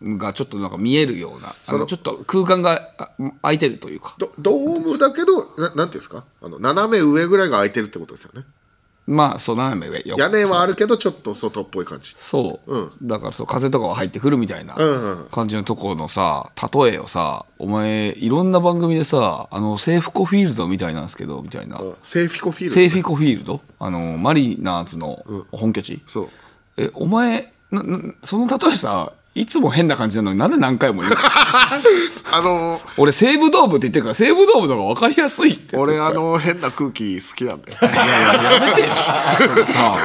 [0.02, 3.10] がちょっとなんか見えるようなあのちょっと空間があ
[3.42, 4.14] 空いてるというか。
[4.18, 6.24] ドドームだけどななんていうんですか？
[6.40, 8.46] あの斜め上ぐらいが空いてるってことですよね
[9.08, 12.14] まあそう斜め上よ屋根はあるけどちょっと外っぽい感じ。
[12.18, 14.76] そう、だからそう風とかは入ってくるみたいな
[15.30, 23.62] 感じのところのさ例えをさお前いろんな番組でさあのセーフコフィールドみたいなんですけどみたいな、セーフィコフィールドセーフィコフィールド？
[23.78, 26.28] あのマリナーズの本拠地、そう。
[26.76, 31.18] えお前ななその例えさいつも変な感じなのになんで何回も言うの？
[32.30, 35.76] あの俺西武ドームって言ってるから西武ドームの方が分かりやすいって。
[35.76, 38.86] 俺あの変な空気好きなんで いやいややめてよ。
[39.38, 39.96] それさ。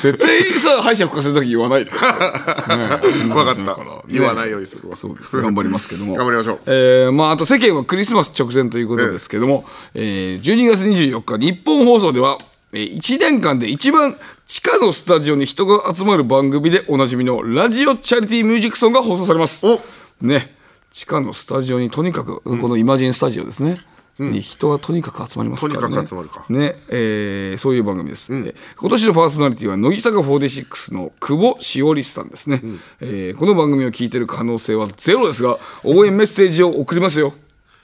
[0.00, 3.76] 絶対さ敗者復活する時言わないで、ね、分かった。
[4.08, 4.96] 言わないようにするわ。
[4.96, 5.40] そうです。
[5.40, 6.14] 頑張りますけども。
[6.14, 6.58] 頑張りましょう。
[6.66, 9.64] えーまあ、あと世間はクリスマス直前ということですけども、
[9.94, 19.66] えー12月24日日本放送では、えー1年間で一番地下のスタジオに人が集まる番組でおなじみのラジオチャリティーミュージックソンが放送されます。
[19.66, 19.80] お。
[20.20, 20.56] ね。
[20.90, 23.80] 地下のスタジオにとにかく、このイマジンスタジオですね、
[24.18, 25.80] に人がとにかく集まりますからね。
[25.80, 26.46] とにかく集まるか。
[26.48, 26.76] ね。
[26.88, 32.60] えーそういう番組です、で今年のパーソナリティは乃木坂46の久保しおりさんですね、
[33.00, 37.34] えーこの番組を聞いてる可能性はゼロですが応援メッセージを送りますよ。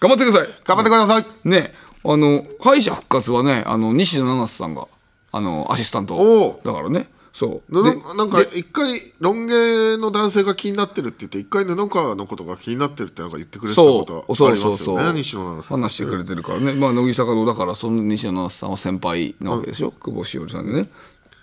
[0.01, 0.49] 頑張ってください。
[0.65, 1.27] 頑張ってください。
[1.49, 4.89] ねあの敗者復活はねあの西野七瀬さんが
[5.33, 6.61] あのアシスタント。
[6.65, 7.09] だからね。
[7.33, 7.83] そう。
[7.83, 14.99] なでなんか一回ロン毛の男性が気になってるって言って一回布川のことが気になってるってなんか言ってくれてたこそうそうとありますよそう。
[14.99, 15.19] そうね。
[15.21, 16.73] 西野七瀬さん話してくれてるからね。
[16.75, 20.89] まあ乃木坂のだからその西野七瀬さんは先輩なわけでしょ、久保しおりさんでね。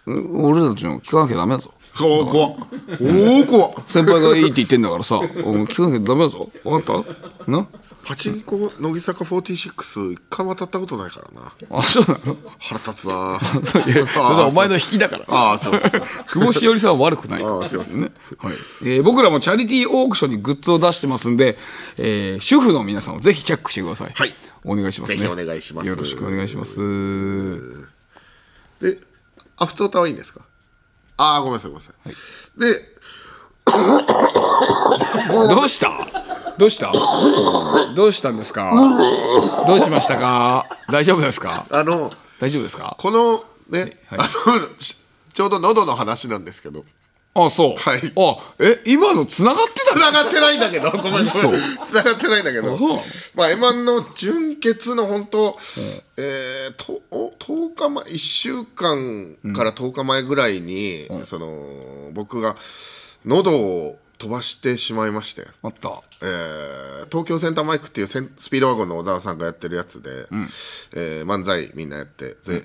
[0.06, 4.44] う俺たちも聞かなきゃダメだぞおお怖っ怖先輩がいい。
[4.44, 7.04] って言ってんだからさ聞かなきゃダメだぞ分かっ
[7.46, 7.68] たな
[8.04, 11.12] パチンコ乃木坂46一回も当たったことない。
[11.12, 17.44] からなあそうなの腹立つなそれはお前の引きだからああそうそうそう久保しおりさんは悪くない。
[17.44, 17.78] ああすい。
[17.78, 18.54] ませんね、はい。
[18.86, 21.58] え僕らもチャリティーオークションにグッズを出してますんで、
[21.98, 24.12] え主婦の皆さんもぜひチェックしてください。
[24.14, 24.34] はい。
[24.64, 24.92] お願い。
[24.92, 25.62] しますぜひお願い。
[25.62, 26.48] しますよろしくお願い。
[26.48, 26.80] します
[28.80, 29.00] で
[29.58, 30.12] アフタータはい。
[30.12, 30.42] いんですか
[31.18, 32.98] ああごめんなさいごめんなさい、で
[35.54, 35.92] どうした？
[36.58, 36.92] どうした？
[37.96, 38.72] どうしたんですか？
[39.68, 40.66] どうしましたか？
[40.92, 41.66] 大丈夫ですか？
[41.70, 42.96] あの大丈夫ですか？
[43.00, 44.20] このね、はい。
[44.20, 44.98] あのし
[45.34, 46.84] ちょうど喉の話なんですけど
[47.40, 48.14] あそう、はい。
[48.18, 51.22] あえ今の繋がってた繋がってないんだけどごめんごめん。
[51.24, 51.40] 嘘。
[51.40, 52.74] 繋がってないんだけど。
[52.74, 52.98] あそう
[53.36, 55.56] まあ M1 の準決の本当、
[56.18, 62.56] えー、とお10日前1週間から10日前ぐらいに、その僕が
[63.26, 66.02] 喉を飛ばしてしまいまして、あった。
[66.22, 70.10] えー東京センターマイクっていうセンスピードワゴンの小沢さんがやってるやつで、
[70.94, 72.36] えー漫才みんなやって。
[72.46, 72.64] で、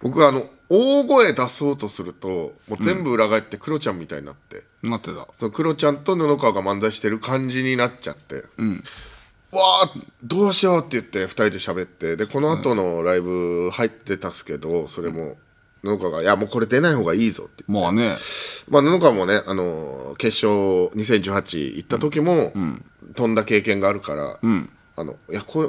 [0.00, 4.62] 僕があの大声出そうとするともう全部裏返ってクロちゃんみたいになって。
[4.82, 5.26] なってた。
[5.34, 8.44] そのクロちゃんと布川が漫才してる感じになっちゃって、
[9.52, 12.16] わあどうしようって言って2人で喋って。
[12.16, 15.36] でこの後のライブ入ってたっすけどそれも
[15.82, 18.16] 布川が「いやもうこれ出ない方がいいぞ」ってまあね。
[18.68, 22.52] まあ、布川もね、あのー決勝2018行った時も、
[23.16, 24.38] 飛んだ経験があるから、
[24.96, 25.68] あのいやこれ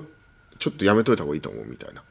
[0.60, 2.04] ちょっとやめといた方がいいと思うみたいな、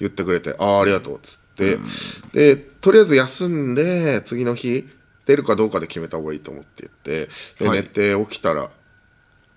[0.00, 4.88] 言ってくれて「ああありがとう」っつって、でとりあえず休んで次の日
[5.26, 7.80] 出るかどうかで決めた方がいいと思って言ってで、はい。
[7.80, 8.70] 寝て起きたら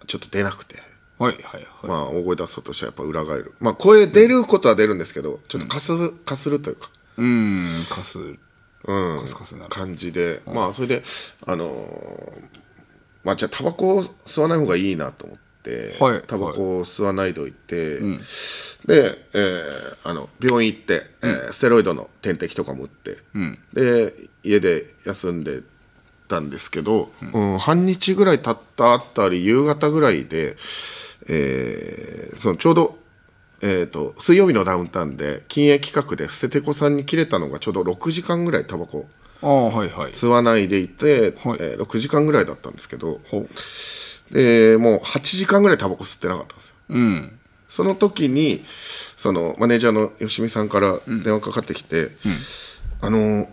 [0.08, 0.78] ちょっと出なくて。
[1.18, 1.66] はいはいはい。
[1.88, 8.20] まあ、大声出そうとしてはやっぱ裏返る、まあ、声出ることは出るんですけどちょっとかす,、かするというか、うんかす。
[8.20, 9.20] うん。
[9.20, 9.72] カスカスになる。
[9.72, 11.04] 感じで、まあそれで
[11.48, 12.66] あのー
[13.26, 15.45] まあじゃあタバコを吸わない方がいいなと思って、
[16.00, 18.00] はいタバコを吸わないといて、
[18.86, 19.62] で、えー
[20.04, 23.18] あの病院行って、えーステロイドの点滴とかも打って、
[23.74, 25.62] で家で休んで
[26.28, 27.58] たんですけど、うん。
[27.60, 30.56] 半日ぐらい経ったあたり夕方ぐらいで、
[31.30, 32.98] えーそのちょうど
[33.62, 39.08] えー、と水曜日のダウンタウンで禁煙企画で捨ててこさんに切れたのがちょうど6時間ぐらいタバコ
[40.12, 41.58] 吸わないでいて、はい。
[41.62, 43.48] えー6時間ぐらいだったんですけどほ
[44.36, 46.76] でもう8時間ぐらいタバコ吸ってなかったんですよ。
[46.90, 47.40] ううん。
[47.70, 52.10] その時にそのマネージャーの吉見さんから電話かかってきて、
[53.02, 53.48] あの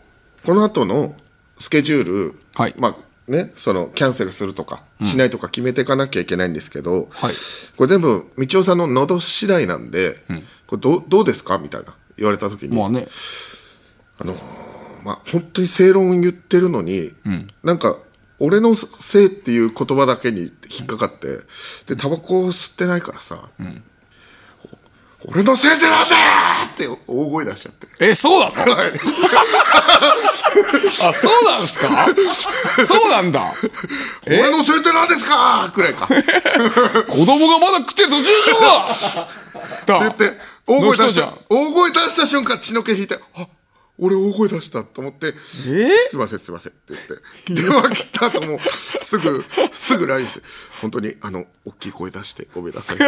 [0.44, 1.14] この後の
[1.58, 2.74] スケジュール、はい。
[2.76, 2.96] まあ
[3.30, 7.34] ね、そのキャンセルするとかしないとか決めていかなきゃいけないんですけど、はい。
[7.76, 10.16] これ全部道夫さんの喉次第なんで、
[10.66, 11.58] これどうどうですか？
[11.58, 13.06] みたいな言われた時に、まあね。
[15.04, 17.12] まあ、本当に正論言ってるのに、
[17.64, 17.98] なんか
[18.44, 21.38] 俺のせいっていう言葉だけに引っかかって
[21.86, 23.38] でタバコを吸ってないからさ、
[25.24, 27.86] 俺のせいでなんだよって大声出しちゃって。
[28.00, 28.52] えそうなの？
[31.08, 32.06] あそうなんですか？
[32.84, 33.54] そうなんだ。
[34.26, 35.70] 俺のせいでなんですか？
[35.72, 36.06] くらいか。
[36.06, 36.14] って
[37.08, 38.56] 子供がまだ食ってる途中でしょ？
[38.58, 38.60] う
[39.86, 40.32] が言って
[40.66, 43.46] 大声出した大声出した瞬間血の気引いてあ
[44.04, 45.70] 俺大声出したと思って「す
[46.14, 47.14] いませんすいません」って言って
[47.62, 48.58] 電話切った後も
[49.00, 50.42] すぐすぐ LINE して
[50.82, 52.96] 「本当にあの大きい声出してごめんなさい」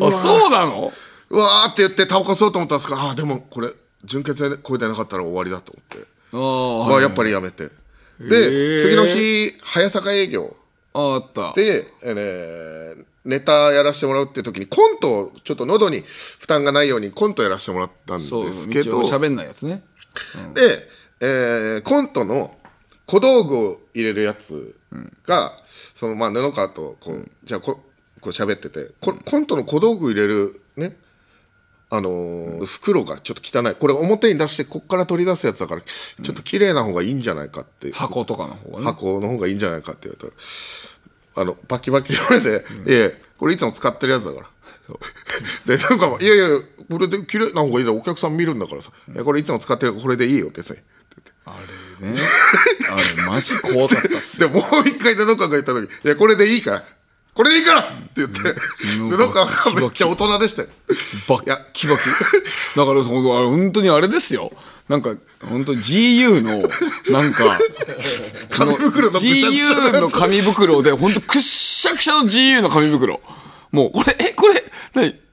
[0.00, 0.92] あそうなの？
[1.30, 3.70] うわーって言ってタバコ吸おうと思ったんですがあーでもこれ
[4.04, 6.06] 純血で声出なかったら終わりだと思って。
[6.32, 7.70] あまあやっぱりやめて。
[8.20, 10.54] で次の日早坂営業。
[10.92, 11.52] ああった。
[11.54, 19.00] で、えーねネタやらせてもらうって時にコントをちょっと喉に負担がないようにコントやらせてもらったんですけど。
[19.00, 19.82] 喋んないやつね。
[20.54, 20.88] で、
[21.20, 22.56] えーコントの
[23.06, 24.76] 小道具を入れるやつ
[25.26, 25.52] が、
[25.94, 27.80] そのまあ布川とこう、じゃあこ
[28.20, 30.96] こう喋っててこコントの小道具入れるね
[31.90, 33.74] あのー袋がちょっと汚い。
[33.74, 38.84] これ表に出してこっから取り出すやつだからちょっと綺麗な方がいいんじゃないかって、箱とかの方がね。
[38.84, 40.42] 箱の方がいいんじゃないかって言われたら
[41.36, 44.46] あのバキバキの上で「いやいやこれいつも使ってるやつだから」
[45.76, 48.90] でなんか「いやいやこれで綺麗な方がいいだろお客さん見るんだからさ。
[49.12, 50.50] いやこれいつも使ってるこれでいいよ。
[50.54, 50.84] 別に」って
[52.00, 52.28] 言ってね。
[52.90, 56.84] あれマジ怖かったっす でもう一回布川が言った時「いやこれでいいから
[57.34, 58.38] これでいいから!」って言って。
[58.96, 60.68] 布川がめっちゃ大人でしたよ。
[61.28, 62.02] バッキバキ。
[62.78, 64.52] だからその本当にあれですよ。
[64.88, 65.14] なんか
[65.48, 66.68] 本当 GU の
[67.10, 67.58] なんか
[68.50, 73.20] 紙袋の GU の紙袋で本当くっしゃくしゃの GU の紙袋。
[73.72, 74.63] もうこれえこれ何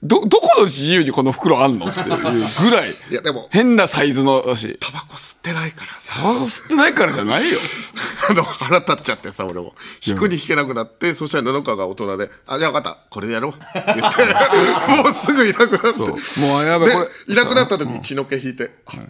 [0.04, 1.88] どどこの GU にこの袋あんの？
[1.88, 2.90] っていうぐらい。
[3.12, 3.48] いやでも。
[3.52, 4.78] 変なサイズのだし。
[4.82, 6.16] タバコ吸ってないからさ。
[6.16, 7.58] タバコ吸ってないからじゃないよ。
[8.30, 9.76] あの腹立っちゃってさ俺も。
[10.06, 13.00] 引くに引けなくなってそしたら布川が大人で「あじゃあ分かった。
[13.10, 14.02] これでやろう」言って
[15.04, 16.00] もうすぐいなくなって。
[16.00, 17.34] もうやばいでこれ。
[17.34, 19.02] いなくなった時に血の気引いて「あや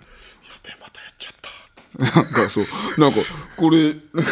[0.64, 1.50] べえまたやっちゃった」
[1.98, 2.66] なんかそう。
[2.98, 3.18] なんか
[3.58, 4.32] これなんか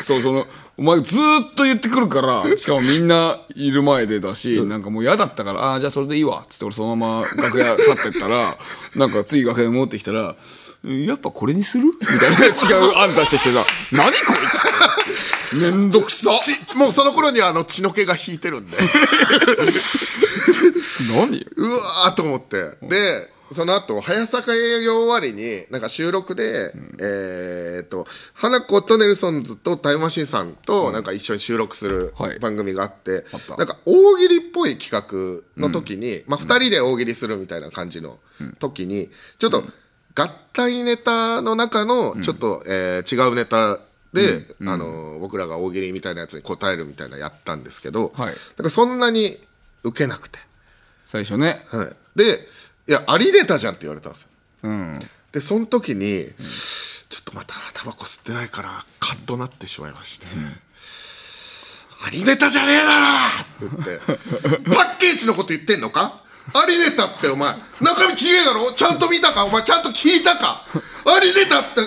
[0.00, 8.56] そうそのお前ずーっと言ってくるからしかもみんないる前でだしなんかもう嫌だったから「ああーじゃあそれでいいわ」っつって俺そのまま楽屋去ってったら
[8.94, 10.36] なんか次楽屋に戻ってきたら
[10.84, 12.50] 「やっぱこれにする?」みたいな違
[12.88, 14.14] う案出してきてさ「何こい
[15.50, 15.56] つ？
[15.56, 18.76] めんどくさちもうその頃にはあの血の気が引いてるんで。
[21.16, 21.46] 何？
[21.56, 22.70] うわーと思って。
[22.82, 32.38] でその後早坂営業終わりになんか収録で、えーっと花子とネルソンズとタイムマシーンさんとなんか一緒に収録するはい。
[32.38, 33.56] 番組があって、た。
[33.56, 38.18] なんか大喜利っぽい企画の時に、まあ、2人で大喜利するみたいな感じの
[38.58, 39.64] 時にちょっと
[40.14, 43.78] 合体ネタの中のちょっと、えー違うネタ
[44.12, 48.34] で、あのー僕らが大喜利みたいなやつに答えるみたいなのやったんですけど、はい。
[48.56, 49.38] なんかそんなに
[49.84, 50.38] 受けなくて。
[51.04, 51.64] 最初ね。
[51.68, 52.46] はい、で
[52.88, 54.28] 「いやありネタじゃん」って言われたんですよ。
[54.62, 55.10] うん。
[55.30, 56.26] でその時に、
[57.10, 60.26] ちょっとまたタバコ吸ってないからカッとなってしまいまして
[62.04, 62.84] 「ありネタじゃねえだ
[63.60, 66.20] ろ!」って言って「パッケージのこと言ってんのか？
[66.54, 67.54] ありネタってお前。
[67.82, 68.72] 中身ちげえだろ？
[68.72, 69.44] ちゃんと見たか？
[69.44, 70.64] お前ちゃんと聞いたか？
[71.04, 71.82] ありネタって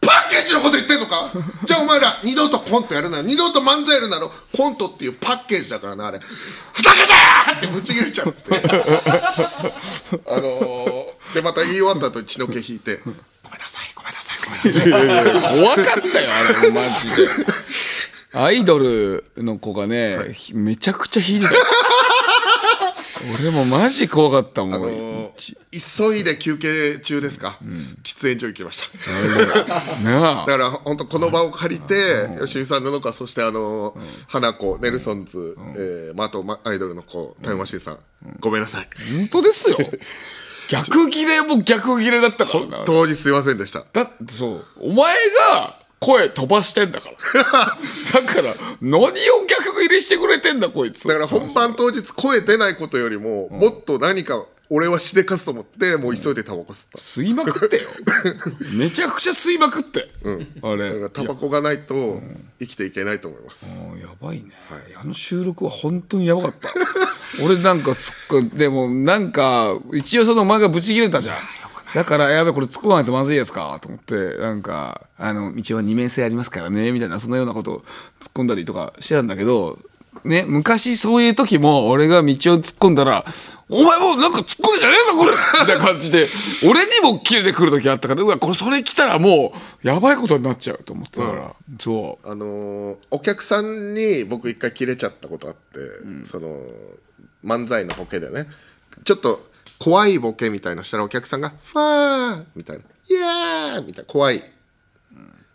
[0.00, 1.30] パッケージのこと言ってんのか？
[1.64, 6.18] じゃあお前ら二度とコントやるな二度と漫才やるならコントっていうパッケージだからなあれ。
[6.72, 8.50] ふざけたーってぶち切れちゃって。
[10.26, 15.58] あのー、でまた言い終わった後に血の気引いてごめんなさいごめんなさいごめんなさい。
[15.58, 17.28] 怖かったよあれマジで。
[18.32, 20.18] アイドルの子がね、
[20.52, 21.52] めちゃくちゃ引いてた。
[23.42, 27.58] 俺もマジ怖かったもん、あのー急いで休憩中ですか、
[28.02, 33.94] 喫煙所行きましただから本当この場を借りて吉見さんののかそしてあの
[34.28, 37.98] 花子ネルソンズ、えーまあ、あとアイドルの子タイムマシーンさん、
[38.40, 38.88] ごめんなさい
[39.18, 39.76] 本当ですよ
[40.70, 49.10] 逆切れも逆切れだったからな当日すいませんでしただってそうお前が声飛ばしてんだからだから何を
[49.46, 57.88] 逆切れしてくれてんだこいつだから本番当日声出ないことよりも、もっと何か俺はしでかすと思ってもう急いでタバコ吸った、吸いまくってよ。
[58.72, 60.08] めちゃくちゃ吸いまくって、
[60.62, 60.90] あれ。
[60.90, 62.22] だからタバコがないと
[62.60, 64.52] 生きていけないと思います、もうやばいね、
[64.94, 66.72] あの収録は本当にやばかった。
[67.44, 71.36] 俺なんか突っ込んでもなんか一応そのお前がブチ切れたじゃん。
[71.94, 77.78] だからやべえこれ突っ込まないとまずいやつかと思ってなんかあの道は二面性ありますからねみたいなそんなようなことを
[78.20, 79.76] 突っ込んだりとかしてたんだけど
[80.24, 83.24] ね昔そういう時も俺が道を突っ込んだら
[83.70, 85.30] 「お前もうなんか突っ込んじゃねえぞこれ!」
[85.62, 86.26] みたいな感じで
[86.68, 92.28] 俺にも切れてくる時あったからうわこれそれ来たらもうやばいことになっちゃうと思ってたから、そう。
[92.28, 95.78] あのーお客さんに僕一回切れちゃったことあって、
[96.26, 96.60] その
[97.44, 98.46] 漫才のボケでね。
[99.04, 99.48] ちょっと
[99.78, 104.12] 怖いボケみたいのしたらお客さんが「ファー」みたいな「イエーイ!」みたいな。
[104.12, 104.44] 怖い。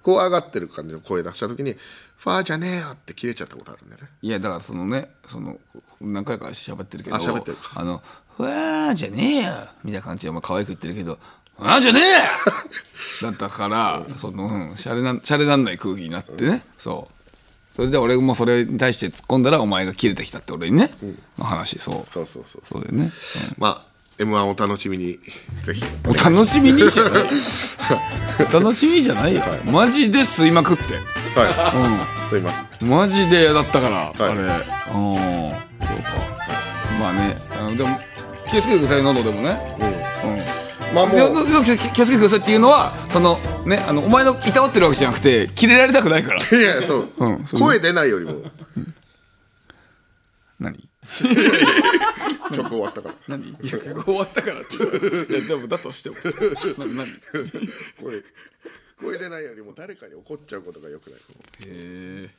[0.01, 1.75] 怖がってる感じの声出した時に
[2.17, 4.09] 「ファーじゃねえよ」って切れちゃったことあるんだよね。
[4.21, 5.57] いやだからそのねその
[6.01, 7.71] 何回か喋ってるけどあ喋ってるか。
[7.75, 8.01] あの
[8.35, 11.19] 「ふわーじゃねえよ」みたいな感じでお前可愛く言ってるけど
[11.57, 12.19] 「ふわーじゃねえよ
[13.23, 17.15] 」だったからそのうんシャレなシャレなんない空気になってね、そう。
[17.75, 20.89] それで俺もそれに対して突っ込んだらお前が切れてきたって俺にね、
[21.37, 21.77] の話。
[21.77, 22.09] そう。
[22.09, 22.81] そうそうそうそう。
[22.81, 23.11] だよね、
[23.57, 25.19] まあ m 1お楽しみに
[25.63, 25.83] ぜひ。
[26.05, 26.89] うんお楽しみに？
[26.89, 27.23] じゃない
[28.39, 30.83] お 楽しみじゃないよ、マジで吸いまくって。
[31.39, 34.29] はい、すいませんマジで嫌だったから、い。
[34.29, 34.41] あれ。
[34.41, 34.47] うん。
[34.47, 36.25] そうか。
[36.99, 37.99] まあねあのでも
[38.49, 39.59] 気をつけてください喉でもね。
[40.93, 41.47] まあもう。
[41.47, 46.57] 気をつけてくださいっていうのはそのねあのお前のいたわってるわけじゃなくてキレられたくないから。
[46.57, 48.43] いやそう、うんそう声出ないよりも。
[50.59, 50.84] 何？
[52.55, 53.15] 曲終わったから。
[53.27, 53.49] 何？
[53.49, 54.79] いや終わったからってい
[55.41, 56.15] やでもだとしても。
[56.77, 57.07] な何？
[58.01, 58.23] 声
[59.01, 61.19] 声出ないよりも誰かに怒っちゃうことがよくない。
[61.67, 62.29] へ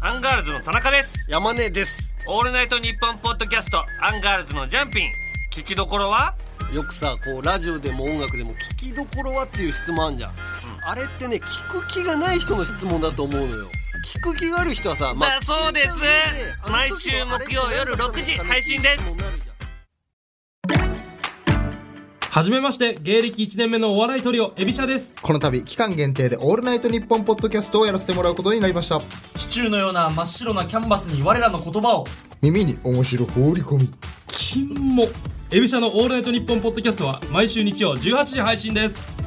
[0.00, 1.14] アンガールズの田中です。
[1.28, 2.16] 山根です。
[2.26, 5.10] オールナイトニッポンポッドキャストアンガールズのジャンピン。
[5.52, 6.34] 聞きどころは？
[6.72, 10.34] よくさこうラジオでも音楽でも聞きどころはっていう質問あんじゃん、
[10.84, 13.66] あれってね聞く気がない人の質問だと思うのよ
[14.08, 15.88] 聞く気がある人はさ、だそうです。
[16.70, 19.54] 毎時週木曜夜6時配信ですってなるじゃん
[22.30, 25.14] はじめまして芸歴1年目のお笑いトリオエビシャです。
[25.20, 29.02] この度期間限定で「オールナイトニッポン」ポッドキャストをやらせてもらうことになりました。
[29.36, 32.06] シチューのような真っ白なキャンバスに我らの言葉を。
[32.40, 33.90] 耳に面白放り込み。
[34.28, 35.06] 金も。
[35.50, 39.17] エビシャのオールナイトニッポンポッドキャストは毎週日曜18時配信です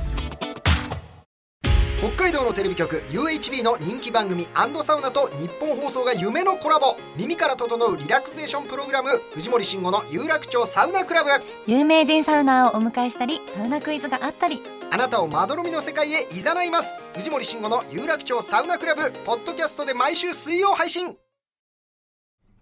[2.01, 4.47] 北海道のテレビ局 UHB の人気番組
[4.81, 6.97] サウナと日本放送が夢のコラボ。
[7.15, 11.29] 耳から整うリラクゼーションプログラム藤森慎吾の有楽町サウナクラブ。
[11.67, 14.63] 有名人サウナーをお迎えしたりサウナクイズがあったり。
[14.89, 16.95] あなたをまどろみの世界へ誘います。
[17.13, 19.11] 藤森慎吾の有楽町サウナクラブ。
[19.23, 21.15] ポッドキャストで毎週水曜配信。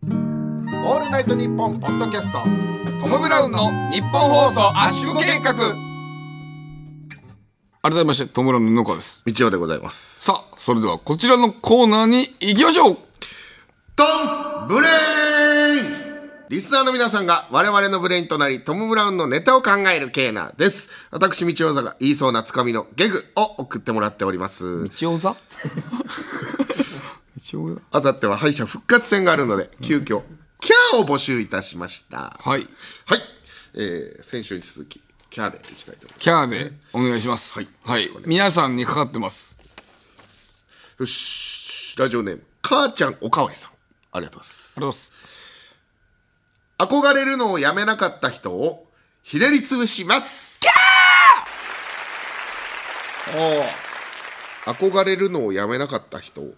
[0.03, 2.39] オールナイトニッポンポッドキャスト。
[3.01, 5.53] トム・ブラウンのニッポン放送圧縮計画
[7.81, 9.23] 改めましてトム・ブラウンの布川です。
[9.25, 10.19] みちおでございます。
[10.25, 12.97] さあそれではこちらのコーナーに行きましょう。
[13.95, 14.03] ト
[14.65, 16.09] ムブレイン！
[16.49, 20.89] リスナーの皆さんが我々のブレインとなりトム・ブラウンのネタを考えるコーナーです。
[21.11, 24.83] 私みちおざが言いそうなつかみのギャグを送ってもらっております。
[24.89, 25.35] 道夫座
[27.37, 27.81] 道夫座？
[27.97, 30.21] あさっては敗者復活戦があるので急遽
[30.59, 32.37] キャーを募集いたしました。
[32.41, 32.67] はい。
[33.05, 33.21] はい、
[33.75, 36.19] えー、先週に続きキャーでいきたいと思います。
[36.19, 37.59] キャーでお願いします。
[37.83, 39.57] はい、皆さんにかかってます。
[40.99, 41.95] よし。
[41.97, 43.71] ラジオネーム母ちゃんおかわりさん。
[44.11, 44.73] ありがとうございます。
[44.77, 45.13] ありがとうございます。
[46.77, 48.87] 憧れるのをやめなかった人を
[49.21, 50.59] ひねり潰します。
[54.65, 56.53] 憧れるのをやめなかった人を。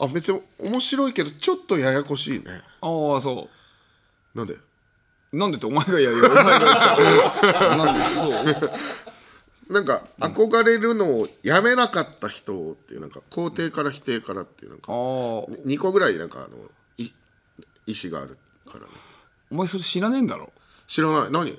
[0.00, 2.46] あ別に面白いけどちょっとややこしいね。
[2.80, 3.48] ああそ
[4.34, 4.54] なんで？
[4.54, 4.60] う
[5.38, 7.76] なんでってお前がいやいやお前が言った。
[7.76, 8.70] なんでそう
[9.72, 16.48] なんか憧れるのをやめなかった人っていうなんか肯定から否定からっていうなんか2個ぐらいなんかあの
[16.98, 17.10] い
[17.86, 18.86] 意思があるからね。
[19.50, 20.52] お前それ知らねえんだろ？
[20.86, 21.30] 知らない。
[21.30, 21.58] 何？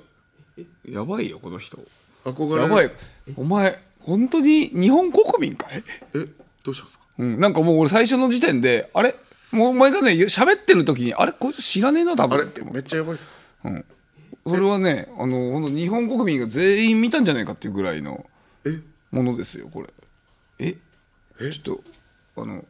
[0.88, 1.78] やばいよこの人。
[2.24, 2.62] 憧れる？
[2.62, 2.92] やばい。
[3.36, 5.82] お前本当に日本国民かい？
[6.14, 6.26] え
[6.62, 7.04] どうしたんですか？
[7.18, 9.16] うん、なんかもう俺最初の時点であれ？
[9.50, 11.32] もうお前がね喋ってる時にあれ？
[11.32, 13.32] こいつ知らねえな多分って思めっちゃやばいっすか？
[13.66, 13.84] うん、
[14.54, 18.24] それはねあの日本国民が全員見たんじゃないかっていうぐらいの
[19.10, 19.88] ものですよこれ。
[20.58, 20.76] え？
[21.50, 21.78] ちょっ
[22.34, 22.64] とあの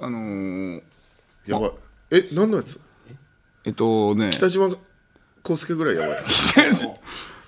[0.00, 0.82] あのー
[1.46, 1.70] やばい。
[2.10, 2.80] え何のやつ？
[3.64, 4.30] えっとね。
[4.32, 4.68] 北島
[5.48, 6.18] 康介ぐらいやばい。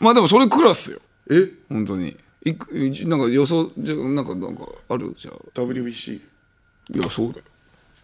[0.01, 1.01] まあでもそれクラスよ。
[1.30, 1.51] え？
[1.68, 2.16] 本当に。
[2.45, 2.68] いく
[3.07, 5.14] なんか予想じゃなんかなんかある？
[5.18, 5.34] じゃあ。
[5.61, 7.45] WBC いやそうだよ。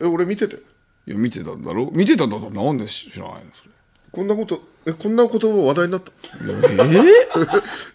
[0.01, 0.57] え俺見てて。
[1.07, 1.91] いや見てたんだろ？
[1.93, 3.70] 見てたんだったらなんで知らないのそれ
[4.12, 6.12] こんなことえこんなこと話題になった？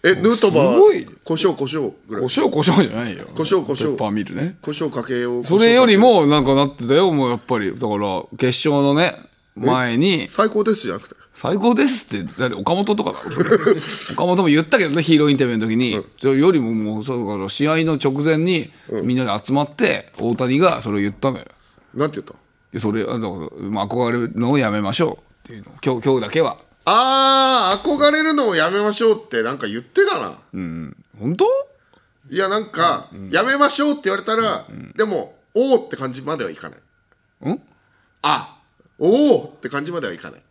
[0.04, 0.10] え？
[0.10, 0.98] えヌートバすごい。
[0.98, 2.22] ー胡椒胡椒ぐらい。
[2.22, 3.24] 胡椒胡椒じゃないよ。
[3.36, 4.56] 胡椒胡椒ペッパーミルね。
[4.60, 5.44] 胡椒かけよう。
[5.44, 7.72] それよりもなんかなってたよもうやっぱり。
[7.72, 9.14] だから決勝のね
[9.54, 10.26] 前に。
[10.28, 11.14] 最高ですじゃなくて？
[11.34, 13.50] 最高ですって誰岡本とかだろそれ。
[14.14, 18.70] 岡本も言ったけどねヒーローインタビューの時に、それよりももうそうだから試合の直前に
[19.04, 21.44] みんなで集まって大谷がそれを言ったのよ。
[21.94, 22.32] なんて言った？
[22.32, 22.36] い
[22.72, 25.72] やそれあだからまあ憧れるのをやめましょうっていうの。
[25.82, 26.58] 今日今日だけは。
[26.84, 30.32] あー憧れるのをやめましょうってなんか言ってたな。
[30.52, 31.46] うん本当？
[32.30, 37.50] いやなんか、やめましょうって言われたら、でもおおって感じまではいかない。
[37.50, 37.62] ん？
[38.20, 38.58] あ
[38.98, 40.42] おおって感じまではいかない。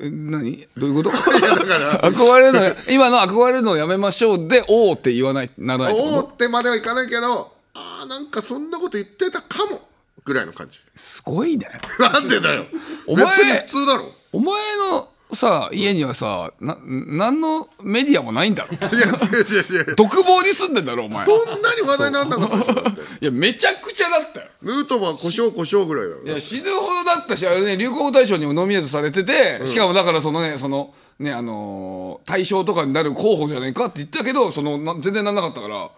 [0.00, 0.66] え何？
[0.76, 1.10] どういうこと？
[1.12, 9.86] だから 憧れるの今の憧れるのをやめましょうでおおって言わないならないっておおってまではいかないけどあーなんかそんなこと言ってたかも
[10.26, 10.80] ぐらいの感じ。
[10.94, 11.68] すごいね。
[11.98, 12.66] なんでだよ。
[13.06, 14.12] お前別に普通だろ。
[14.32, 18.74] お前のさ家にはさな何のメディアもないんだろ。
[18.74, 19.12] いや違う
[19.44, 19.96] 違う違う。
[19.96, 22.56] 独房に住んでんだろお前そんなに話題にならなかった。
[22.58, 24.46] でしょだっていやめちゃくちゃだったよ。
[24.62, 26.22] ヌートバー故障故障ぐらいだろ。
[26.22, 35.76] いや死ぬほどだったしあれね流行語大賞にもノミネートされてて、しかもだからそのねそのねあのー大賞とかになる候補じゃないかって言ったけどそのな全然なんなかったから。
[35.76, 35.90] ああ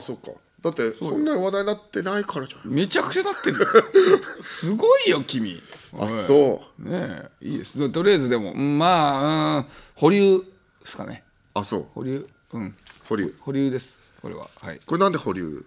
[0.00, 2.70] そっかだってそんなに話題になってないからじゃん。
[2.72, 3.66] めちゃくちゃなってるよ。
[4.42, 5.62] すごいよ君。
[5.98, 6.82] あそう。
[6.88, 7.90] ねえいいです。
[7.90, 10.44] とりあえずでもうんまあうん保留で
[10.84, 11.22] すかね。
[11.54, 11.86] あそう。
[11.94, 12.26] 保留？
[12.52, 12.74] うん。
[13.08, 13.34] 保留。
[13.40, 14.48] 保留ですこれは。
[14.60, 14.80] はい。
[14.84, 15.64] これなんで保留？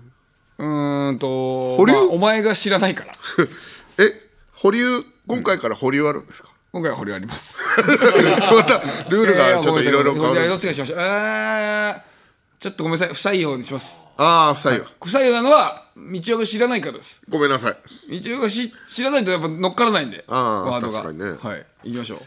[0.57, 1.93] うーんと保留？
[1.93, 3.15] まあお前が知らないから。
[4.03, 7.59] え保留今回から保留あるんですか、今回は保留あります。
[7.79, 8.79] また
[9.09, 10.53] ルールがちょっといろいろ変わじゃあど。
[10.53, 10.99] るっちがしましょう。
[10.99, 12.10] えー
[12.61, 13.15] ちょっとごめんなさい。
[13.15, 14.05] 不採用にします。
[14.17, 14.83] ああ不採用。
[15.03, 16.03] 不採用なのは道
[16.35, 17.19] 夫が知らないからです。
[17.27, 18.19] ごめんなさい。
[18.21, 21.01] 道夫がし知らないとやっぱ乗っからないんでああワードが。
[21.01, 21.39] 確かにね。
[21.41, 21.65] はい。
[21.85, 22.19] 行きましょう。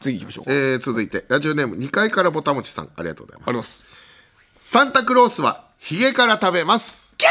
[0.00, 0.52] 次行きましょう。
[0.52, 3.48] えー、続いてラジオネーム2階からぼたもちさんありがとうございます。
[3.48, 3.86] あります。
[4.56, 7.14] サンタクロースはヒゲから食べます。
[7.16, 7.30] キャ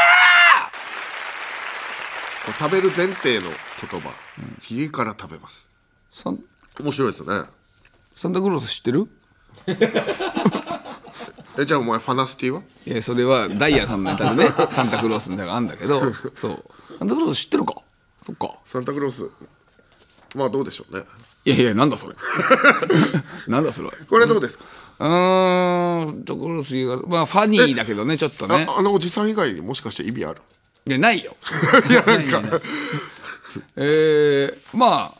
[2.50, 2.58] ー！
[2.58, 3.42] 食べる前提の
[3.90, 4.10] 言葉、
[4.60, 5.70] ヒゲから食べます。
[6.10, 6.40] サン
[6.80, 7.48] 面白いですよね。
[8.12, 9.08] サンタクロース知ってる？
[11.58, 12.62] えじゃあお前ファナスティは？
[12.86, 14.50] いやそれはダイヤさんのネタでね。
[14.70, 16.12] サンタクロースみたいなのがあるんだけど。
[16.34, 16.64] そう。
[16.98, 17.74] サンタクロース知ってるか？
[18.24, 18.54] そっか。
[18.64, 19.28] サンタクロース。
[20.34, 21.04] まあどうでしょうね。
[21.44, 22.16] いやいやなんだそれ。
[23.48, 24.64] なんだそれこれどうですか、
[24.98, 28.66] うーんサンタクロースがまあファニーだけどねちょっとね。
[28.68, 30.40] ああのおじさん以外にもしかして意味ある？
[30.86, 31.36] いやないよ。
[31.88, 32.60] いやなんか。
[33.76, 35.14] えー、ま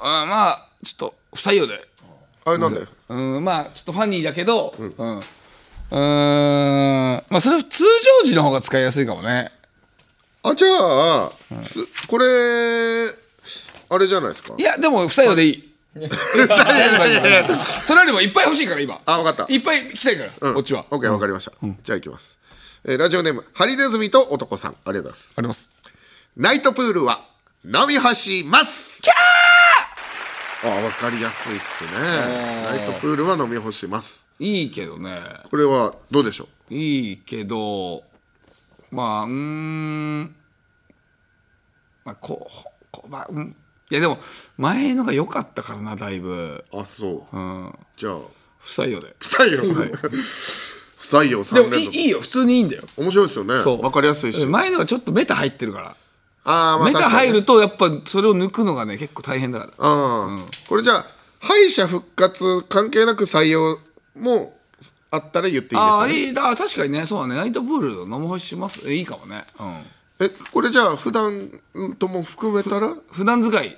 [0.00, 1.86] ああまあちょっと不採用で
[2.44, 5.22] あれなんだようんまあちょっとファニーだけどうん、うん、
[5.90, 7.84] まあそれ通
[8.22, 9.50] 常時の方が使いやすいかもね。
[10.42, 11.30] あじゃあ、
[11.68, 12.24] つこれ
[13.90, 14.54] あれじゃないですか？
[14.56, 15.70] いやでも不採用でいい。
[17.84, 19.00] それよりもいっぱい欲しいから今。
[19.04, 19.52] あ分かった。
[19.52, 20.54] いっぱい来たいから、うん。
[20.54, 20.84] こっちは。
[20.90, 22.38] OK 分かりました、じゃあいきます、
[22.84, 24.76] えーラジオネームハリネズミと男さん。
[24.84, 25.34] ありがとうございます。
[25.36, 25.70] あります。
[26.36, 27.22] ナイトプールは
[27.64, 29.02] 飲み干します。
[29.02, 29.29] キャー
[30.62, 31.90] あ分かりやすいっすね。
[32.64, 34.26] ナイトプールは飲み干します。
[34.38, 35.20] いいけどね。
[35.50, 38.02] これはどうでしょいいけど
[38.90, 40.34] まあうーん。
[42.04, 43.50] まあこうこうまあうん。
[43.90, 44.18] いやでも
[44.58, 46.62] 前のが良かったからなだいぶ。
[46.72, 47.36] うあそう。
[47.36, 47.78] うん。
[47.96, 48.18] じゃあ。
[48.58, 49.16] 不採用で。
[49.18, 52.20] 不採用、不採用3でも連続いいいいよ。
[52.20, 52.82] 普通にいいんだよ。
[52.98, 53.54] 面白いですよね。
[53.62, 54.44] 分かりやすいし。
[54.44, 55.96] 前のがちょっとメタ入ってるから
[56.50, 57.28] あーまあメタ確かにね。
[57.32, 59.72] 入るとやっぱそれを抜くのがね結構大変だから。
[59.78, 60.38] ああ、
[60.68, 61.06] これじゃあ
[61.40, 63.78] 敗者復活関係なく採用
[64.18, 64.56] も
[65.10, 66.12] あったら言っていいですあよね？
[66.12, 67.34] あいいだ確かにねそうだね。
[67.40, 68.80] ナイトプール飲む干しします。
[68.86, 69.44] えいいかもね。
[69.58, 69.76] うん。
[70.20, 71.48] えこれじゃあ普段
[71.98, 72.94] とも含めたら？
[73.12, 73.76] 普段使い。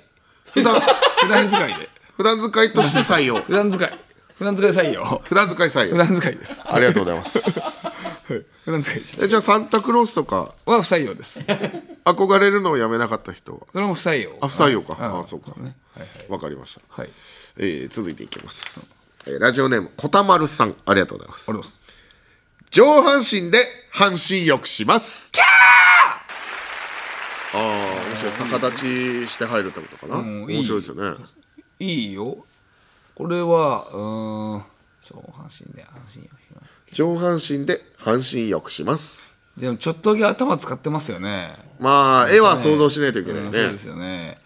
[0.53, 0.79] 普段。
[1.23, 1.89] 普段使いで。
[2.17, 3.41] 普段使いとして採用。
[3.47, 3.99] 普段使い
[4.37, 5.03] 普段使い採用。
[5.23, 6.63] 普段使い採普用段使いです。
[6.67, 7.89] ありがとうございます。
[8.27, 10.53] 普段使いでしえじゃあサンタクロースとか。
[10.65, 11.39] ょは不採用です。
[12.05, 13.59] 憧れるのをやめなかった人は？
[13.71, 14.37] それも不採用。
[14.41, 14.97] あ不採用か。
[14.99, 15.51] うんあそうか。
[15.57, 15.75] ね。
[16.29, 16.81] わかりました。
[17.01, 17.09] はい。
[17.57, 18.81] えー続いていきます。
[19.25, 21.49] えーラジオネームこたまるさんありがとうございます。
[21.49, 21.83] あります。
[22.71, 23.59] 上半身で
[23.91, 25.31] 半身浴します。
[25.31, 25.45] キャー！
[27.55, 27.59] ああ
[28.09, 28.49] 面白い。
[28.51, 30.57] 逆立ちして入るってことかな、うんいい。
[30.57, 31.23] 面白いですよね。
[31.79, 32.45] いいよ
[33.15, 34.63] これはうーん
[35.01, 39.21] 上半身で半身浴します上半身で半身浴します。
[39.57, 41.55] でもちょっとだけ頭使ってますよね。
[41.79, 44.39] まあ絵は想像しないといけないね、うんそうですよね。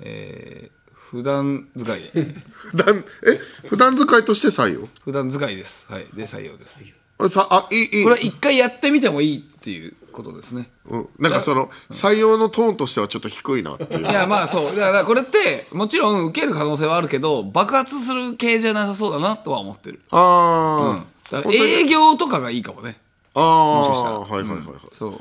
[0.00, 2.02] えー普段使い。
[2.12, 4.88] で 普段え普段使いとして採用？
[5.04, 5.86] 普段使いです。
[5.88, 6.06] はい。
[6.14, 6.82] で採用です。
[7.18, 8.02] あさあいいいい。
[8.02, 10.70] これは一回やってみてもいいっていうことですね。
[10.86, 14.00] うん、なんかその採用のトーンとしてはちょっと低いなっていう。
[14.00, 14.76] いやまあそう。
[14.76, 20.00] だからこれってもちろん受ける可能性はあるけど爆発する系じゃなさそうだなとは思ってる。
[20.10, 22.96] あー、だから営業とかがいいかもね。
[23.34, 24.14] あもしかしたら。
[24.16, 25.20] あはいはいはいはい、そう。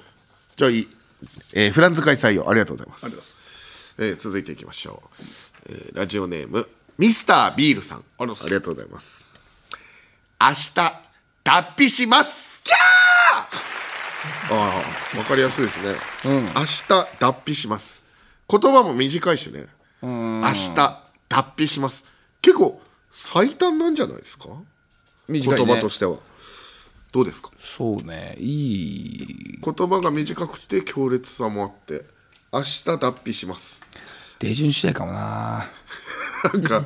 [0.56, 0.88] じゃあいい、
[1.54, 3.06] えー普段使い採用ありがとうございます。
[3.06, 3.44] ありがとうございま
[3.88, 3.96] す。
[4.00, 5.24] えー続いていきましょう。
[5.70, 8.04] えーラジオネームミスタービールさん。
[8.20, 9.24] ありがとうございます。
[10.40, 10.74] 明日
[11.44, 12.64] 脱皮します。
[12.64, 13.93] キャー
[14.52, 14.84] あ
[15.16, 16.88] あわかりやすいですね、明日
[17.20, 18.04] 脱皮します。
[18.50, 19.66] 言葉も短いしね。
[20.02, 20.74] 明日
[21.30, 22.06] 脱皮します。
[22.42, 24.50] 結構最短なんじゃないですか？
[25.28, 25.66] 短いね。
[25.66, 26.18] 言葉としては。
[27.12, 27.52] どうですか？
[27.58, 28.36] そうね。
[28.40, 29.60] いい。
[29.62, 32.06] 言葉が短くて強烈さもあって
[32.52, 33.82] 明日脱皮します。
[34.40, 35.66] 手順次第かもな
[36.52, 36.86] なんか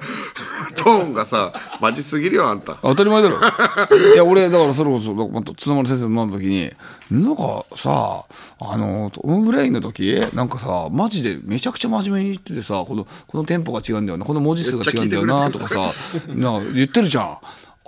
[0.75, 2.77] トーンがさマジすぎるよあんた。
[2.81, 3.37] 当たり前だろ。
[4.13, 6.71] いや俺だからそれこそまた綱丸先生と飲んだ時に
[7.11, 8.23] なんかさ
[8.59, 15.91] あのトム・ブレインの時なんかさマジでめちゃくちゃ真面目に言っててさこのこのテンポが違うんだよなこの文字数が違うんだよなとかさ
[16.27, 17.37] なんか言ってるじゃん。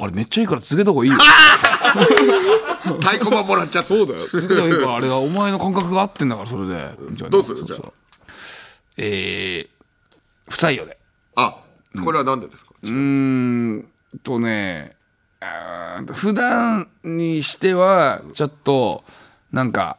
[0.02, 1.18] あれめっちゃいいから続けた方がいいよ。
[3.02, 3.90] 太鼓判もらっちゃった。
[3.90, 4.26] そうだよ。
[4.32, 6.90] 続けた方がいいからあれはお前の感覚が合ってんだからそれで。
[7.12, 7.58] じゃあどうする？
[7.58, 7.92] そそじゃあ
[8.96, 9.68] えー、
[10.50, 10.99] 不採用で
[11.36, 11.58] あ
[12.04, 13.90] これは何でですか、うーん
[14.24, 14.96] とね
[16.14, 19.04] 普段にしてはちょっと
[19.52, 19.98] なんか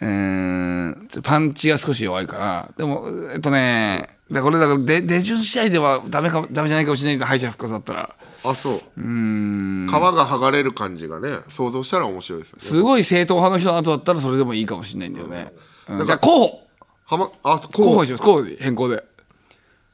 [0.00, 8.14] うーんパンチが少し弱いかなでもえっとねだこれだからで出順試合ではダメかダメじゃないかもしれないけど敗者復活だったら。
[8.42, 8.74] あそう。
[8.74, 9.86] うーん。
[9.88, 12.62] 皮が剥がれる感じがね想像したら面白いですよね。
[12.62, 15.52] すごい正統派の人の後だったらそれでもいいかもしれないんだよね、
[15.88, 16.06] うん。
[16.06, 16.66] じゃあ候補。
[17.06, 18.00] はまあ候補。
[18.02, 18.24] にします。
[18.24, 19.04] 候補で変更で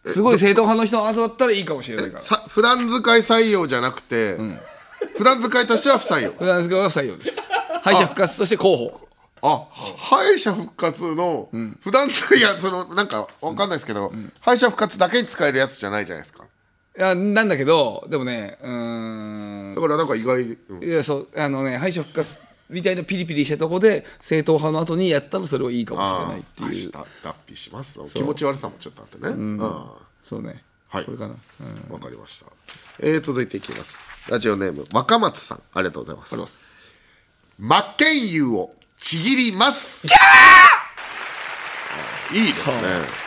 [0.06, 2.22] すごい正統派の人の後だったらいいかもしれないから。
[2.22, 4.36] さ普段使い採用じゃなくて、
[5.16, 6.32] 普段使いとしては不採用。
[6.32, 7.40] 普段使いは不採用です。
[7.82, 9.08] 敗者復活として候補
[9.42, 11.48] あ敗者復活の
[11.80, 16.44] 普段使いやそのなんかわかんないですけど、敗者復活だけに使えるやつじゃないじゃないですか。
[16.98, 19.74] いやなんだけどでもねうーん。
[19.74, 20.82] だからなんか意外、うん。
[20.82, 22.38] いやそうあのね敗者復活
[22.68, 26.68] みたいなピリピリしたとこで正統派の後にやったらそれはいいかもしれないっていう。
[26.68, 27.98] 明日脱皮します。
[28.14, 29.58] 気持ち悪さもちょっとあってね、うん。
[29.62, 30.62] あそうね。
[30.88, 31.04] はい。
[31.04, 31.34] これかな。
[31.90, 32.46] わかりました、
[33.00, 33.98] えー、続いていきます。
[34.28, 35.62] ラジオネーム若松さん。
[35.74, 36.66] ありがとうございます。
[37.58, 40.06] 真剣佑をちぎります。
[40.06, 42.36] キャー！
[42.36, 42.74] いいですね、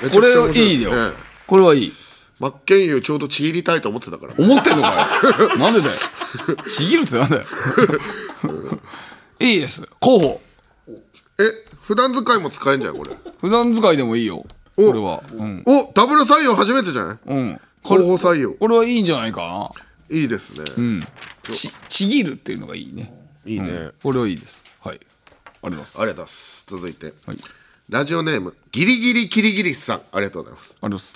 [0.04, 0.92] めちゃくちゃ面白これいいよ。
[0.92, 1.14] ね
[1.48, 1.92] これはいい。
[2.40, 5.08] 真剣佑ちょうどちぎりたいと思ってたから思ってんのか
[5.40, 5.94] よなんでだよ。
[6.66, 7.44] ちぎるってなんだよ
[9.40, 9.82] いいです。
[10.00, 10.42] 候補
[10.88, 11.44] え
[11.82, 13.12] 普段使いも使えんじゃんこれ。
[13.40, 14.46] 普段使いでもいいよ。
[14.76, 15.24] これは。
[15.32, 15.64] うん。
[15.66, 17.18] おダブル採用初めてじゃない？
[17.26, 17.62] うん。
[17.84, 18.54] 候補採用。
[18.54, 19.42] これはいいんじゃないか？
[20.12, 21.04] ないいですね、うん。
[21.50, 23.14] ちちぎるっていうのがいいね。
[23.46, 23.94] いいね、うん。
[24.04, 24.64] これはいいです。
[24.82, 25.00] はい。
[25.00, 26.02] ありがとうございます。
[26.02, 26.66] ありがとうございます。
[26.68, 27.14] 続いて、
[27.90, 30.02] ラジオネームギリギリキリギリスさん。
[30.12, 30.78] ありがとうございます。
[30.82, 31.14] ありがとうござい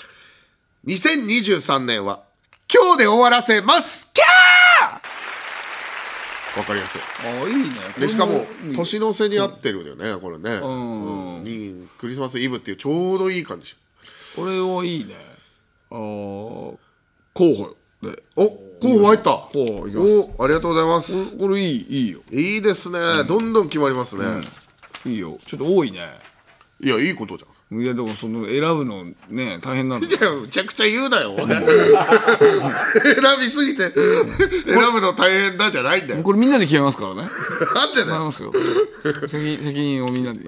[0.88, 1.10] ます。
[1.10, 2.22] 2023年は
[2.74, 4.08] 今日で終わらせます。
[4.14, 4.43] キャー
[6.58, 7.02] わかりやすい。
[7.26, 7.76] あいいね。
[8.00, 8.46] でしかも
[8.76, 11.38] 年の瀬に合ってるよねこれね、ん。
[11.38, 11.44] うん。
[11.44, 13.76] にクリスマスイブっていうちょうどいい感じ。
[14.36, 15.16] これはいいね。
[15.90, 16.78] あー候
[17.34, 18.24] 補で。
[18.36, 19.32] お候補入った。
[19.32, 20.32] 候補いきます。
[20.38, 21.38] おありがとうございます。
[21.38, 22.20] これいいいいよ。
[22.32, 24.24] いいですね、どんどん決まりますね、
[25.06, 25.38] いいよ。
[25.46, 26.00] ちょっと多いね。
[26.82, 31.48] いやいいことじゃんいやでもその選ぶのね大変なんだいやむちゃくちゃ言うなよ選
[33.40, 36.24] びすぎて選ぶの大変だじゃないんだよ。
[36.24, 37.22] これみんなで決めますからね。
[37.74, 38.52] なんでだよますよ。
[39.28, 40.42] 責責任をみんなで、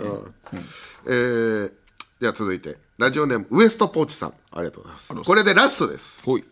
[1.08, 1.72] えー、
[2.20, 5.14] じゃあ続いてラジオネームウエストポーチさんありがとうございます。
[5.14, 6.24] これでラストです。
[6.26, 6.44] ほい。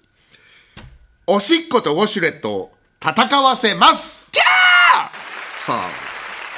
[1.27, 2.71] おしっことウォシュレットを
[3.01, 4.31] 戦わせます。
[4.31, 5.71] キャー！
[5.71, 5.89] はあ。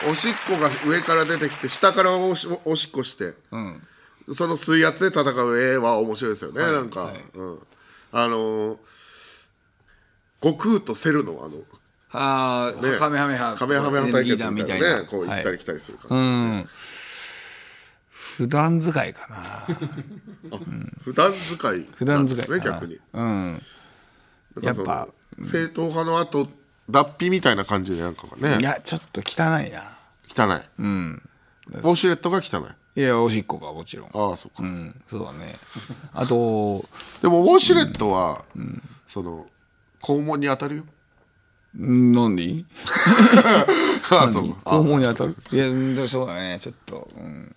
[0.10, 3.34] おしっこが上から出てきて下からおしおしっこして、
[4.34, 7.60] その水圧で戦う絵は面白いですよね、なんか、うん、
[8.12, 8.78] あのー
[10.42, 11.56] 悟空とセルのあの
[12.12, 12.98] ああ、ね。
[12.98, 15.02] カメハメハカメハメハ対決みたいなな。
[15.02, 16.70] ねこう行ったり来たりするから、うん。
[18.38, 19.78] 普段使いかな。
[21.04, 23.00] 普段使い普なんです段使いね逆に。
[23.14, 23.62] うん。
[24.62, 25.08] やっぱ
[25.42, 26.48] 正統派の後
[26.90, 28.60] 脱皮みたいな感じでなんかがね。
[28.60, 29.98] いやちょっと汚いな。
[30.30, 30.62] 汚い。
[30.80, 31.30] うん。
[31.72, 34.10] ウォシュレットが汚いいやおしっこがもちろん。
[34.14, 35.56] ああそうか、うんそうだね。
[36.14, 36.84] あと
[37.22, 38.46] でもウォシュレットは、
[39.08, 39.46] その
[40.02, 40.84] 肛門に当たるよ。
[41.78, 42.12] ん。
[42.14, 42.66] 何に
[44.10, 44.60] あそうか。
[44.78, 45.36] 肛門に当たる？
[45.52, 47.54] いやでもそうだねちょっと、うん、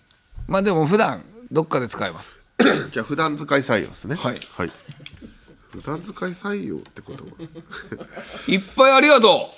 [0.47, 2.39] まあでも普段どっかで使えます。
[2.91, 4.15] じゃあ普段使い採用ですね。
[4.15, 4.39] はい、
[5.71, 7.31] 普段使い採用ってことは。
[8.49, 9.53] いっぱいありがと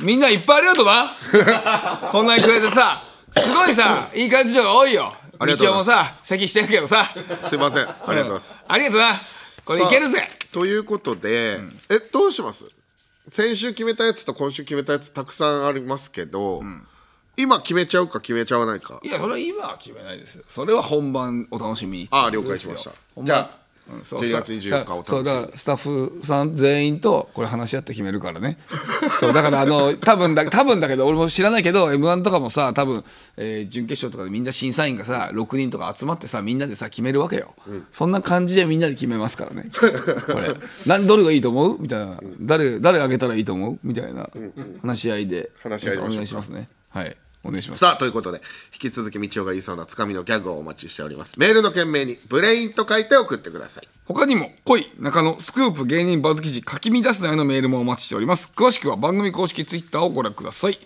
[0.00, 0.04] う。
[0.04, 2.08] みんないっぱいありがとうな。
[2.12, 3.02] こんなにくれてさ
[3.32, 5.14] すごいさいい感じのが多いよ。
[5.38, 7.10] ありがとう道夫もさ咳してるけどさ。
[7.48, 7.84] すいません。
[7.84, 8.64] ありがとうございます。
[8.68, 9.20] ありがとうな。
[9.64, 10.28] これいけるぜ。
[10.52, 11.58] ということで、
[11.88, 12.64] えどうします？
[13.28, 16.62] 先週決めたやつと今週決めたやつたくさんありますけど、
[17.36, 18.98] 今決めちゃうか決めちゃわないか。
[19.02, 20.34] いやそれは今は決めないです。
[20.36, 22.90] よそれは本番お楽しみにああ了解しました。
[23.14, 23.59] 本番じゃあ
[23.92, 24.20] うんそう。
[24.20, 25.18] 12月24日お楽しみ。
[25.18, 28.58] にそうだからスタッフさん全員とこれ話し合って決めるからね。
[29.18, 33.04] そうだからあの多分だ多分だけど俺も知らないけど m 1とかもさ多分、
[33.36, 37.54] えー準決勝とかでみんな審査員がさ6人とか集まってさみんなでさ決めるわけよ、
[37.90, 39.70] そんな感じでみんなで決めますからね。
[39.72, 39.86] こ
[40.38, 40.54] れ。
[40.86, 41.80] なんどれがいいと思う？
[41.80, 42.18] みたいな。
[42.40, 43.78] 誰誰あげたらいいと思う？
[43.82, 44.28] みたいな
[44.82, 45.50] 話し合いで。
[45.62, 46.10] 話し合いましょうか。
[46.12, 46.68] お願いしますね。
[46.88, 47.80] はいお願いします。
[47.80, 51.38] さあということで引き続き道夫が言いそうなつかみのギャグをお待ちしております。
[51.38, 53.88] メールの件名にブレインと書いて送ってください。
[54.04, 58.52] 他にも恋中野スクープ芸人バズ記事書き乱すなよのメールもお待ちしております。
[58.54, 60.78] 詳しくは番組公式ツイッターをご覧ください。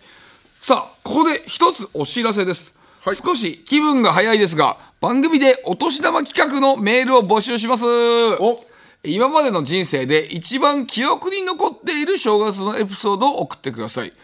[0.60, 2.78] さあここで一つお知らせです、
[3.22, 7.84] 少し気分が早いですが番組でお年玉企画のメールを募集します。
[9.06, 14.14] 今までの人生で一番記憶に残っている正月のエピソードを送ってください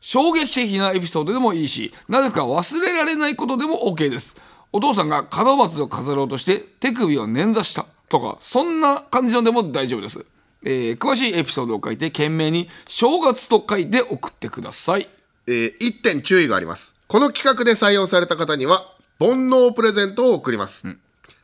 [0.00, 4.36] 衝撃的なエピソードでもいいしなぜか忘れられないことでも OK です。
[4.72, 7.86] お父さんが門松を飾ろうとして手首を捻挫した。
[8.08, 10.26] とかそんな感じのでも大丈夫です、
[10.64, 15.08] えー詳しいエピソードを書いて懸命に「正月」と書いて送ってください。
[15.46, 16.94] えー、1点注意があります。
[17.06, 18.86] この企画で採用された方には
[19.18, 20.84] 煩悩プレゼントを送ります、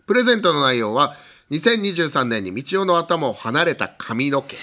[0.06, 1.16] プレゼントの内容は
[1.50, 4.56] 2023年に道夫の頭を離れた髪の毛。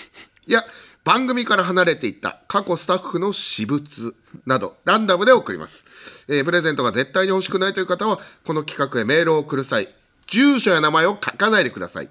[0.48, 0.64] や
[1.04, 5.84] 番組から離れていった過去スタッフの私物などランダムで送ります、
[6.30, 9.90] えープレゼントが絶対に欲しくないという方はこの企画へメールを送る際
[10.28, 12.10] 住所や名前を書かないでください。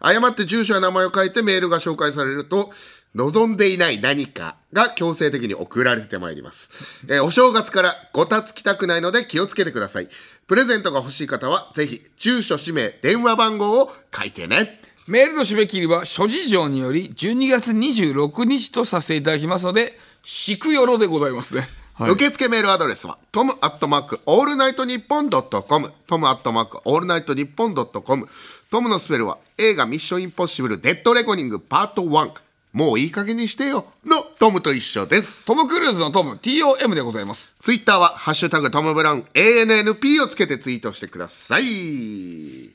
[0.00, 2.70] 誤って住所や名前を書いてメールが紹介されると
[3.14, 10.08] 望んでいない何かが強制的に送られてまいります、えーお正月からごたつきたくないので気をつけてください。
[10.46, 14.80] プレゼントが欲しい方はぜひ住所氏名電話番号を書いてね。
[15.06, 22.12] メールの締め切りは諸事情により12月26日とさせていただきますのでしくよろでございますね、はい。
[22.12, 25.92] 受付メールアドレスはトムアットマークオールナイトニッポンドットコム。
[26.06, 28.26] トムアットマークオールナイトニッポンドットコム。
[28.70, 32.32] トムのスペルは映画ミッションインポッシブルデッドレコニングパート1
[32.72, 33.84] もういい加減にしてよ。
[34.06, 35.44] のトムと一緒です。
[35.44, 37.56] トム・クルーズのトム TOM でございます。
[37.60, 42.73] ツイッターはハッシュタグトムブラウン ANNP をつけてツイートしてください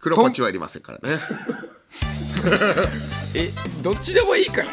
[0.00, 1.18] 黒パチはいりませんからね。
[3.34, 3.50] え
[3.82, 4.68] どっちでもいいから。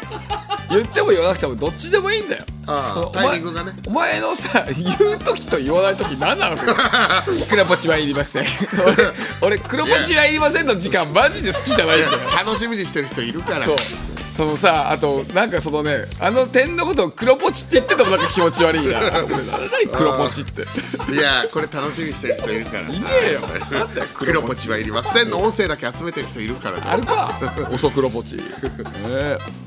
[0.70, 2.44] 言っても言わなくてもどっちでもいいんだよ。
[2.66, 3.72] ああタイミングがね。
[3.86, 6.56] お前お前のさ言う時と言わない時何なの？
[6.56, 6.72] そ れ
[7.48, 8.44] 黒ポチはいりません。
[9.40, 12.18] 俺俺黒ポチはいりませんの時間マジで好きじゃないんだよ。
[12.44, 13.64] 楽しみにしてる人いるから。
[13.66, 13.76] そう
[14.38, 19.00] そのさあとなんかそのねあの点のことを黒ポチって言っててもなんか気持ち悪いな。
[19.00, 20.62] 俺何黒ポチって。
[21.12, 22.92] いやこれ楽しみにしてる人いるからさ。
[22.92, 23.40] いねえよ。
[24.14, 25.30] 黒ポチはいりません。
[25.30, 26.84] の音声だけ集めてる人いるからね。
[26.86, 27.32] あるか。
[27.72, 28.36] 遅黒ポチ。
[28.36, 28.42] ね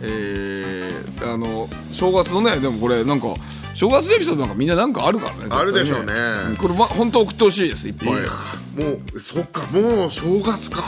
[0.03, 0.89] え。
[1.19, 3.27] ーあの正月のねでもこれなんか
[3.73, 6.13] 正月エピソードなんかみんななんかあるからねあるでしょうね。
[6.53, 8.09] んこれま本当送ってほしいですいっぱい。
[8.09, 10.81] もうそっかもう正月か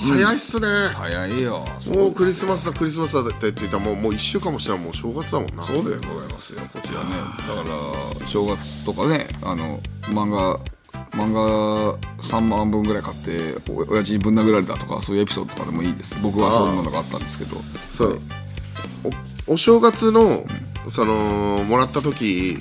[0.00, 1.66] 早いっすね、早いよ。
[1.94, 5.62] もうクリスマスだクリスマスだって言ってたらもうもう1週間もしたらもう正月だもんな。
[5.62, 7.10] そうでございますよこちらね。
[7.10, 7.16] だ
[7.54, 10.58] から正月とかねあの漫画
[11.10, 16.18] 漫画3万本ぐらい買ってお親父にぶん殴られたとかそういうエピソードとかでもいいです。
[16.22, 17.56] 僕はそういうものがあったんですけど。
[17.90, 18.20] そう。
[19.46, 20.44] おお正月の
[20.90, 22.56] そのもらった時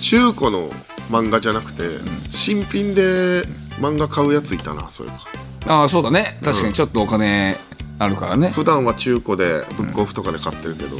[0.00, 0.68] 中古の
[1.10, 1.84] 漫画じゃなくて、
[2.30, 3.44] 新品で
[3.80, 5.27] 漫画買うやついたなそういえば
[5.68, 6.38] ああそうだね。
[6.42, 7.56] 確かにちょっとお金
[7.98, 10.98] あるからね、普段は中古でブックオフとかで買ってるけど、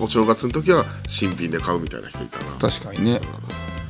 [0.00, 2.44] お正月の時は新品で買うみたいな人いたな。
[2.58, 3.20] 確かにね。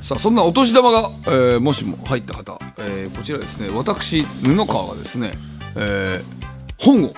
[0.01, 3.69] さあそんなお年玉が、えーもしも入った方、えーこちらですね。
[3.73, 5.33] 私布川がですね、
[5.77, 6.43] えー
[6.79, 7.15] 本を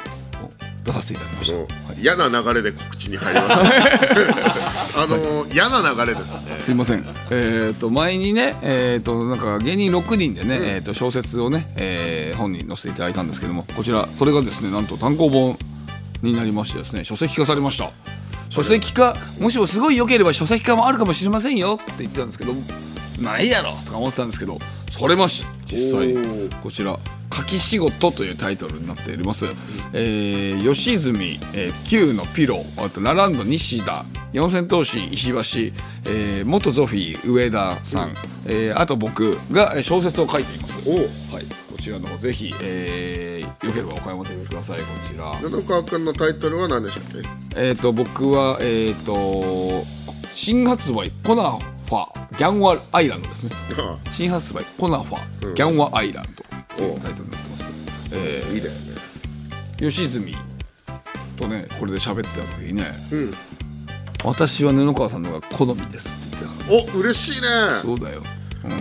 [0.85, 1.55] 出させていただきまし
[1.95, 7.05] た嫌な流れで告知に入ります あの嫌な流れですねすいません。
[7.30, 15.59] えっ、と前にね、えっ、となんか芸人6人でね、えっ、と小説をね、えー本に載せていただいたんですけども、こちらそれがですねなんと単行本
[16.22, 17.91] になりましてですね、書籍化されました。
[18.51, 22.53] 書籍化もしもすごい良ければ書籍化もあるかもしれませんよって言ってたんですけど、
[23.18, 24.59] まあいいだろうとか思ってたんですけど、
[24.91, 26.14] それまし実際
[26.62, 26.99] こちら。
[27.37, 29.47] 書き仕事というタイトルになっております、
[29.93, 35.74] えー吉住、えー、Q のピロあとラランド西田四千頭身石橋、
[36.07, 38.14] えー元ゾフィー上田さん、
[38.47, 40.78] えーあと僕がえー小説を書いています。
[40.89, 44.80] はい、こちらの方ぜひ、えーよければお買い求めください。
[44.80, 45.32] こちら。
[45.37, 47.61] 布川君のタイトルは何でしたっけ？
[47.61, 49.85] えっ、と僕はえっ、と
[50.32, 53.53] 新発売コナファギャンワアイランドですね。
[54.11, 56.43] 新発売コナファギャンワアイランド
[56.77, 57.70] というタイトルになってます、
[58.12, 58.97] えーいいですね。
[59.77, 60.37] 吉住
[61.37, 62.93] とねこれで喋ってた時にね、
[64.25, 67.49] 私は布川さんの方が好みですって言ってたお嬉しいね。
[67.83, 68.22] そうだよ、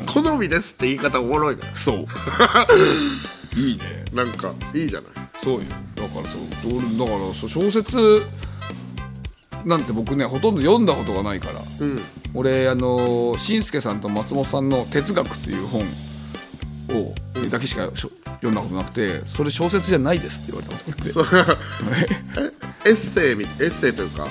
[0.05, 1.61] 好みですって言い方おもろいね。
[1.73, 2.05] そう。
[3.59, 4.05] いいね。
[4.13, 5.11] なんかいいじゃない。
[5.35, 5.61] そうよ。
[5.95, 6.41] だからそう。
[6.65, 8.25] 俺だからそう小説
[9.65, 12.01] なんて僕ねほとんど読んだことがないから、うん。
[12.33, 15.85] 俺あのしんすけさんと松本さんの「哲学」っていう本
[16.97, 17.13] を
[17.49, 22.53] だけしかしょ読んだことなくてそれ小説じゃないですって言われたことがあって。
[22.89, 24.27] エッセイみエッセイというか、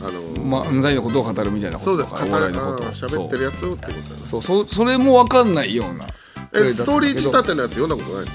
[0.00, 6.06] あの漫才のことを語るみたいなこそうだととかお笑いのこと喋ってるやつをってことそうそうそそれも分かんないような
[6.54, 8.26] えストーリー仕立てのやつ読んだことない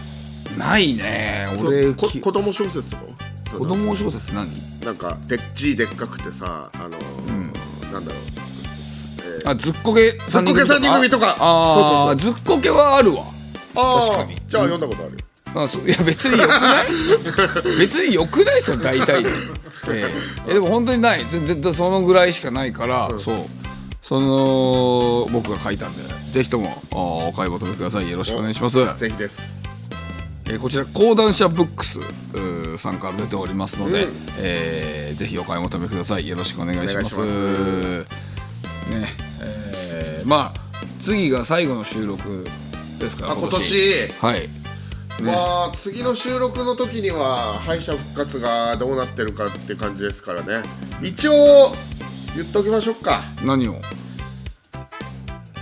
[0.57, 1.47] ないね。
[1.57, 3.01] そう俺こ子供小説とか？
[3.57, 4.47] 子供小説何？
[4.86, 8.22] なんかでっ字でっかくてさあのーなんだろう。
[9.45, 11.38] あずっこけずっこけ三人組とか。
[11.39, 12.16] ああーそう。
[12.18, 13.24] ずっこけはあるわ
[13.74, 14.36] 確かに。
[14.47, 15.20] じゃあ読んだことあるよ。
[15.55, 16.88] あそういや別によくない？
[17.80, 19.24] 別によくないそれ大体。
[19.24, 19.30] で、
[19.89, 20.11] え。
[20.47, 21.26] えでも本当にない。
[21.30, 23.38] 全然そのぐらいしかないから、そう。
[24.01, 26.01] その僕が書いたんで
[26.32, 26.95] ぜひともあ
[27.28, 28.09] お買い求めください。
[28.09, 28.78] よろしくお願いします。
[28.97, 29.59] ぜひです。
[30.45, 31.99] えーこちら講談社ブックス
[32.78, 34.11] さんから出ておりますので、うん。
[34.38, 36.28] えーぜひお買い求めください。
[36.28, 37.20] よろしくお願いします。
[37.20, 38.05] ね
[39.41, 40.59] えーまあ
[40.99, 42.45] 次が最後の収録
[43.00, 43.28] ですか？
[43.28, 44.08] らあ今年。
[44.20, 44.50] はい。
[45.22, 50.64] まあ次の収録の時には敗者復活がどうなってるかって感じですからね。
[51.02, 51.34] 一応
[52.36, 53.22] 言っときましょうか。
[53.43, 53.82] 何を？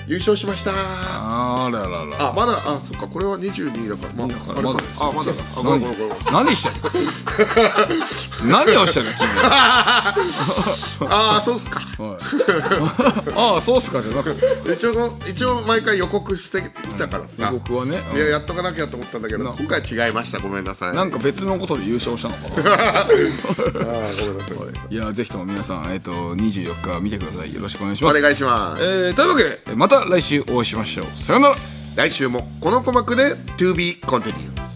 [0.07, 0.71] 優勝しました。
[0.73, 2.29] あららら。
[2.29, 4.13] あまだあそっかこれは22だから。
[4.13, 5.03] まあまだです。
[5.03, 5.37] よあまだだ。
[5.55, 6.17] あごめんごめんごめん。
[6.31, 6.55] 何？
[6.55, 8.57] してんの？
[8.63, 9.11] 何をしてんの？
[9.13, 10.15] 君は。
[11.11, 11.81] ああそうっすか。
[13.35, 17.49] ああそうっすかじゃなくて一応一応毎回予告してきたからさ。
[17.51, 18.01] 予告はね。
[18.15, 20.39] いややっとかなきゃと思ったんだけど今回違いました。
[20.39, 20.95] ごめんなさい。
[20.95, 22.75] なんか別のことで優勝したのかな。
[23.03, 24.51] あーごめんなさ
[24.89, 24.95] い。
[24.95, 27.53] いやぜひとも皆さん、えっと24日見てください。
[27.53, 28.17] よろしくお願いします。
[28.17, 28.83] お願いします。
[28.83, 31.05] えーというわけでまた来週お会いしましょう。
[31.17, 31.55] さよなら。
[31.95, 34.66] 来週もこの鼓膜で To be continued